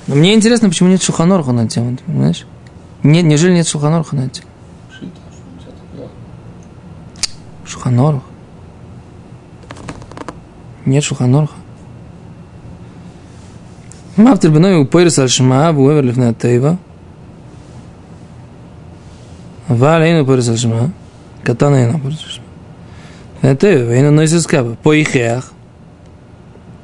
Но 0.07 0.15
мне 0.15 0.33
интересно, 0.33 0.69
почему 0.69 0.89
нет 0.89 1.01
Шуханорха 1.01 1.51
на 1.51 1.67
тему, 1.67 1.97
понимаешь? 2.05 2.45
Не, 3.03 3.21
нежели 3.21 3.53
нет 3.53 3.67
Шуханоруха 3.67 4.15
на 4.15 4.25
этим. 4.25 4.43
Шуханорух? 7.65 8.23
Нет 10.85 11.03
Шуханоруха. 11.03 11.55
Мавтер 14.15 14.51
беной 14.51 14.81
упойрис 14.81 15.19
аль 15.19 15.29
шмаа 15.29 15.73
буэвер 15.73 16.03
лифна 16.03 16.33
тейва. 16.33 16.77
Валейн 19.67 20.21
упойрис 20.21 20.49
аль 20.49 20.57
шмаа. 20.57 20.91
Катана 21.43 21.83
ина 21.83 21.97
упойрис 21.97 22.19
аль 22.23 22.31
шмаа. 22.31 23.55
Тейва, 23.55 23.89
вейна 23.91 24.11
нойсискаба. 24.11 24.75
По 24.75 24.93
ихеах. 24.93 25.51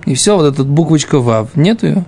И 0.06 0.16
все, 0.16 0.36
вот 0.36 0.52
эта 0.52 0.64
буквочка 0.64 1.20
ВАВ. 1.20 1.56
Нету 1.56 1.88
ее. 1.88 2.06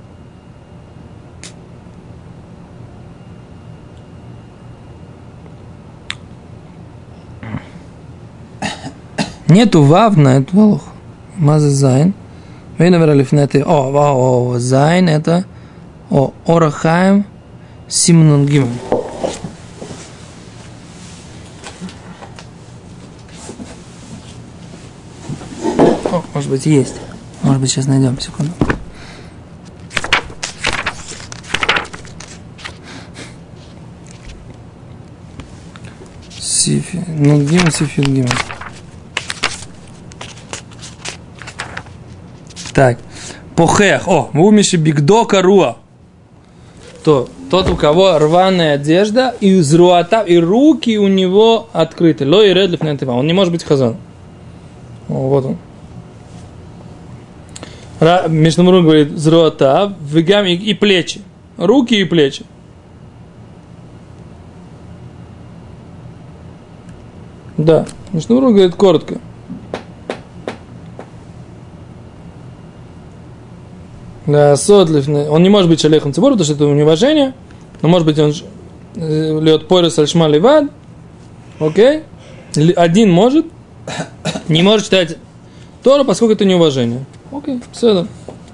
Нету 9.52 9.84
вав 9.84 10.18
на 10.18 10.38
эту 10.38 10.56
валуху. 10.56 10.90
Маза 11.36 11.70
зайн. 11.70 12.14
Вейна 12.78 12.96
вералифнеты. 12.96 13.62
О, 13.66 13.92
о, 13.92 14.54
о, 14.54 14.60
зайн 14.60 15.10
это 15.10 15.44
о, 16.10 16.32
орахаем 16.46 17.26
симнун 17.90 18.46
гимн. 18.46 18.70
О, 26.06 26.24
может 26.34 26.50
быть, 26.50 26.66
есть. 26.66 27.02
Может 27.42 27.60
быть, 27.60 27.70
сейчас 27.70 27.88
найдем, 27.88 28.18
секунду. 28.22 28.54
Сифи. 36.40 37.04
Ну, 37.06 37.42
гимн, 37.42 37.70
сифи, 37.70 38.00
гимн. 38.00 38.30
Так. 42.82 42.98
Похех. 43.56 44.08
О, 44.08 44.32
мумиши 44.34 44.76
бигдока 44.76 45.44
руа. 45.44 45.78
То, 47.04 47.30
тот, 47.52 47.70
у 47.70 47.76
кого 47.76 48.18
рваная 48.18 48.74
одежда, 48.74 49.36
и 49.40 49.62
зруата, 49.62 50.22
и 50.22 50.38
руки 50.38 50.98
у 50.98 51.08
него 51.08 51.70
открыты. 51.74 52.26
Ло 52.26 52.44
и 52.44 52.52
редлиф 52.52 52.82
Он 53.08 53.28
не 53.28 53.34
может 53.34 53.54
быть 53.54 53.64
хазан. 53.64 53.98
О, 55.10 55.14
вот 55.14 55.46
он. 55.46 55.58
Мишнамрун 58.32 58.84
говорит 58.84 59.16
зруата, 59.16 59.96
вегам 60.02 60.48
и, 60.48 60.56
и 60.56 60.74
плечи. 60.74 61.22
Руки 61.58 61.94
и 61.94 62.04
плечи. 62.04 62.46
Да. 67.58 67.86
Мишнамрун 68.12 68.54
говорит 68.54 68.74
коротко. 68.74 69.20
Да, 69.22 69.70
содлифный. 69.70 69.92
Он 74.28 75.44
не 75.44 75.50
может 75.50 75.70
быть 75.70 75.82
шалехом 75.82 76.14
цибур, 76.14 76.32
потому 76.32 76.46
что 76.46 76.54
это 76.54 76.66
неуважение. 76.66 77.34
Но 77.82 77.90
может 77.90 78.06
быть 78.06 78.20
он 78.20 78.34
э, 78.96 79.40
лед 79.42 79.68
порис 79.68 79.98
альшма 79.98 80.28
ливад. 80.28 80.66
Окей? 81.60 82.04
Один 82.76 83.12
может. 83.12 83.46
Не 84.48 84.62
может 84.62 84.86
читать 84.86 85.18
Тора, 85.84 86.04
поскольку 86.04 86.34
это 86.34 86.46
неуважение. 86.46 87.06
Окей, 87.32 87.62
все. 87.72 88.06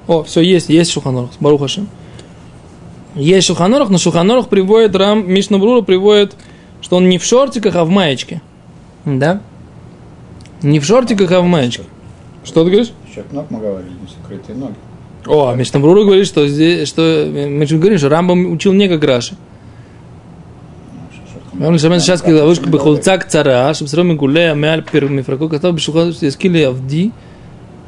О, 0.07 0.23
все, 0.23 0.41
есть, 0.41 0.69
есть 0.69 0.91
Шуханорах, 0.91 1.31
Барух 1.39 1.61
Хашем. 1.61 1.89
Есть 3.15 3.47
Шуханорах, 3.47 3.89
но 3.89 3.97
Шуханорах 3.97 4.47
приводит, 4.47 4.95
Рам 4.95 5.29
Мишнабрура 5.29 5.81
приводит, 5.81 6.35
что 6.81 6.97
он 6.97 7.09
не 7.09 7.17
в 7.17 7.25
шортиках, 7.25 7.75
а 7.75 7.83
в 7.83 7.89
маечке. 7.89 8.41
Да? 9.03 9.41
Не 10.61 10.79
в 10.79 10.85
шортиках, 10.85 11.31
а 11.31 11.41
в 11.41 11.45
маечке. 11.45 11.83
Что 12.43 12.63
ты 12.63 12.69
говоришь? 12.69 12.91
Еще 13.09 13.23
ног 13.31 13.47
мы 13.49 13.59
говорили, 13.59 13.91
не 13.91 14.07
сокрытые 14.07 14.57
ноги. 14.57 14.75
О, 15.27 15.53
Мишнабрура 15.55 16.03
говорит, 16.03 16.25
что 16.25 16.47
здесь, 16.47 16.87
что 16.87 17.29
мы 17.31 17.65
же 17.65 17.77
говорим, 17.77 17.97
что 17.97 18.09
Рамбам 18.09 18.51
учил 18.51 18.73
не 18.73 18.87
как 18.87 19.03
Раши. 19.03 19.35
Рамбам 21.53 21.79
Шамен 21.79 21.99
Шаски 21.99 22.29
Лавушка 22.29 22.69
Бехулцак 22.69 23.27
Цара, 23.27 23.73
Шабсро 23.73 24.03
Мигулея 24.03 24.53
Меаль 24.53 24.83
Пер 24.83 25.09
Мифраку, 25.09 25.49
что 25.57 25.71
Бешухат 25.71 26.15
Скили 26.15 26.61
Авди, 26.61 27.11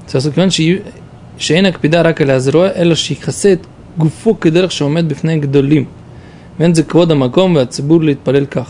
Сасукван 0.08 0.50
Шейн 0.52 1.66
Акпида 1.68 2.04
Рака 2.04 2.24
Лазроя, 2.24 2.74
Эла 2.76 2.96
Шихасет 2.96 3.62
Гуфо 3.96 4.34
Кедерах 4.34 4.72
Шаумет 4.72 5.06
Бифней 5.06 5.38
Гдолим. 5.38 5.88
Вензе 6.58 6.84
Квода 6.84 7.16
Маком 7.16 7.54
Вацибур 7.54 8.02
Литпалель 8.02 8.48
Ках. 8.48 8.68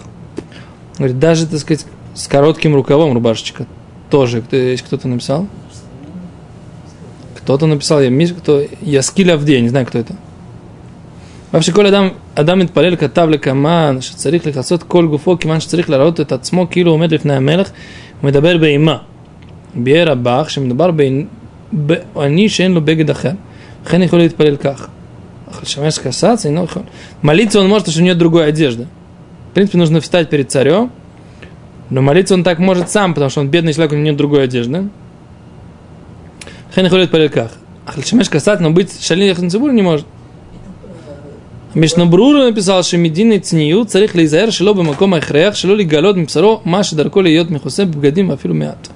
Говорит, 0.97 1.17
даже, 1.17 1.47
так 1.47 1.59
сказать, 1.59 1.85
с 2.13 2.27
коротким 2.27 2.75
рукавом 2.75 3.13
рубашечка 3.13 3.65
тоже. 4.11 4.43
Есть 4.51 4.83
кто-то 4.83 5.07
написал? 5.07 5.47
Кто-то 7.38 7.66
написал, 7.66 8.00
я, 8.00 8.10
миш- 8.10 8.34
кто, 8.34 8.62
я 8.82 9.02
скиля 9.02 9.36
в 9.36 9.44
день, 9.44 9.64
не 9.64 9.68
знаю, 9.68 9.86
кто 9.86 9.98
это. 9.98 10.14
вообще 11.52 11.72
כל 11.72 11.86
אדם, 11.86 12.08
אדם 12.34 12.58
מתפלל 12.58 12.96
כתב 12.96 13.28
לקמן 13.30 13.96
שצריך 14.00 14.46
לכסות 14.46 14.82
כל 14.82 15.06
גופו 15.06 15.38
כיוון 15.38 15.60
שצריך 15.60 15.90
להראות 15.90 16.20
את 16.20 16.32
עצמו 16.32 16.70
כאילו 16.70 16.90
הוא 16.90 16.94
עומד 16.94 17.14
לפני 17.14 17.34
המלך 17.34 17.70
ומדבר 18.22 18.58
באימה. 18.58 18.96
ביאר 19.74 20.10
הבח 20.12 20.48
שמדובר 20.48 20.90
בעני 21.72 22.48
שאין 22.48 22.72
לו 22.72 22.80
בגד 22.80 23.10
אחר. 23.10 23.30
לכן 23.86 24.02
יכול 24.02 24.18
להתפלל 24.18 24.56
כך. 24.56 24.88
אך 25.50 25.62
לשמש 25.62 25.98
כסץ 25.98 26.46
אינו 26.46 26.64
יכול. 26.64 26.82
Молиться 27.22 27.60
он 27.60 27.68
может, 27.68 27.86
потому 27.86 27.92
что 27.92 28.02
у 28.02 28.04
него 28.04 28.14
другой 28.14 28.46
одежда. 28.48 28.86
В 29.50 29.54
принципе, 29.54 29.78
нужно 29.78 30.00
встать 30.00 30.28
перед 30.30 30.50
царем, 30.50 30.90
но 31.90 32.02
молиться 32.02 32.34
он 32.34 32.42
так 32.42 32.58
может 32.58 32.90
сам, 32.90 33.14
потому 33.14 33.30
что 33.30 33.40
он 33.40 33.48
бедный 33.48 33.72
человек, 33.72 33.92
у 33.92 33.94
него 33.94 34.04
нет 34.06 34.16
другой 34.16 34.44
одежды. 34.44 34.88
לכן 36.78 36.84
יכול 36.84 36.98
להתפלל 36.98 37.28
כך. 37.28 37.56
אך 37.86 37.98
לשמש 37.98 38.28
כסת, 38.28 38.58
но 38.60 38.70
быть 38.70 38.90
шалих 39.00 39.38
на 39.38 39.72
не 39.72 39.82
может. 39.82 40.04
משנברורו 41.76 42.50
написал, 42.50 42.82
שמדין 42.82 43.38
צניעות 43.38 43.86
צריך 43.86 44.16
להיזהר 44.16 44.50
שלא 44.50 44.72
במקום 44.72 45.14
ההכרח, 45.14 45.54
שלא 45.54 45.76
לגלות 45.76 46.16
מבשרו 46.16 46.60
מה 46.64 46.84
שדרכו 46.84 47.22
להיות 47.22 47.50
מכוסה 47.50 47.84
בבגדים 47.84 48.30
ואפילו 48.30 48.54
מעט. 48.54 48.88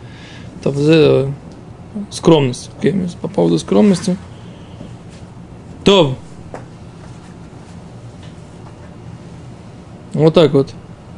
טוב, 0.63 0.77
זה 0.77 1.25
скромность. 2.11 2.71
окей, 2.79 2.95
По 3.21 3.29
поводу 3.29 3.59
скромности. 3.59 4.17
טוב. 5.83 6.15
Вот 10.15 10.35
так 10.35 10.53
вот. 10.53 10.71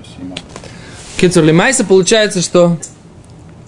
Спасибо. 0.03 0.37
Кицур 1.17 1.45
Лимайса 1.45 1.85
получается, 1.85 2.41
что 2.41 2.79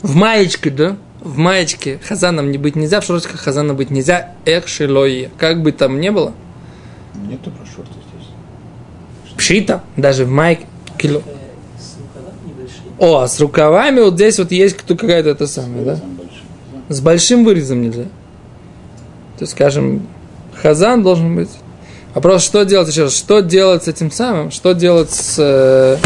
в 0.02 0.14
маечке, 0.16 0.70
да, 0.70 0.96
в 1.21 1.37
маечке 1.37 1.99
хазаном 1.99 2.51
не 2.51 2.57
быть 2.57 2.75
нельзя, 2.75 3.01
в 3.01 3.05
шортиках 3.05 3.41
хазана 3.41 3.73
быть 3.73 3.89
нельзя, 3.89 4.33
эх, 4.45 4.67
шилое. 4.67 5.29
Как 5.37 5.61
бы 5.61 5.71
там 5.71 5.99
ни 5.99 6.09
было, 6.09 6.33
Нету 7.25 7.51
про 7.51 7.65
шорты 7.65 7.93
здесь. 7.93 9.35
пшита, 9.35 9.83
даже 9.95 10.25
в 10.25 10.29
майке, 10.29 10.65
кило. 10.97 11.21
С 11.77 11.97
рукавами 11.97 12.47
небольшие. 12.47 12.81
О, 12.99 13.17
а 13.21 13.27
с 13.27 13.39
рукавами 13.39 13.99
вот 14.01 14.13
здесь 14.13 14.39
вот 14.39 14.51
есть 14.51 14.77
кто 14.77 14.95
какая-то 14.95 15.29
это 15.29 15.45
да? 15.45 15.61
Большим, 15.63 15.85
да? 16.87 16.93
С 16.93 17.01
большим 17.01 17.43
вырезом 17.43 17.81
нельзя. 17.81 18.03
То 18.03 19.43
есть, 19.43 19.53
скажем, 19.53 20.07
хазан 20.61 21.03
должен 21.03 21.35
быть. 21.35 21.49
Вопрос, 22.13 22.43
что 22.43 22.63
делать 22.63 22.89
еще 22.89 23.03
раз? 23.03 23.15
Что 23.15 23.41
делать 23.41 23.83
с 23.83 23.87
этим 23.87 24.09
самым? 24.09 24.49
Что 24.49 24.73
делать 24.73 25.11
с, 25.11 25.35
э, 25.37 25.97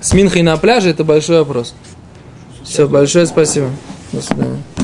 с 0.00 0.12
Минхой 0.12 0.42
на 0.42 0.56
пляже? 0.58 0.90
Это 0.90 1.04
большой 1.04 1.38
вопрос. 1.38 1.74
Все, 2.64 2.86
большое 2.86 3.24
спасибо. 3.26 3.70
До 4.12 4.22
свидания. 4.22 4.77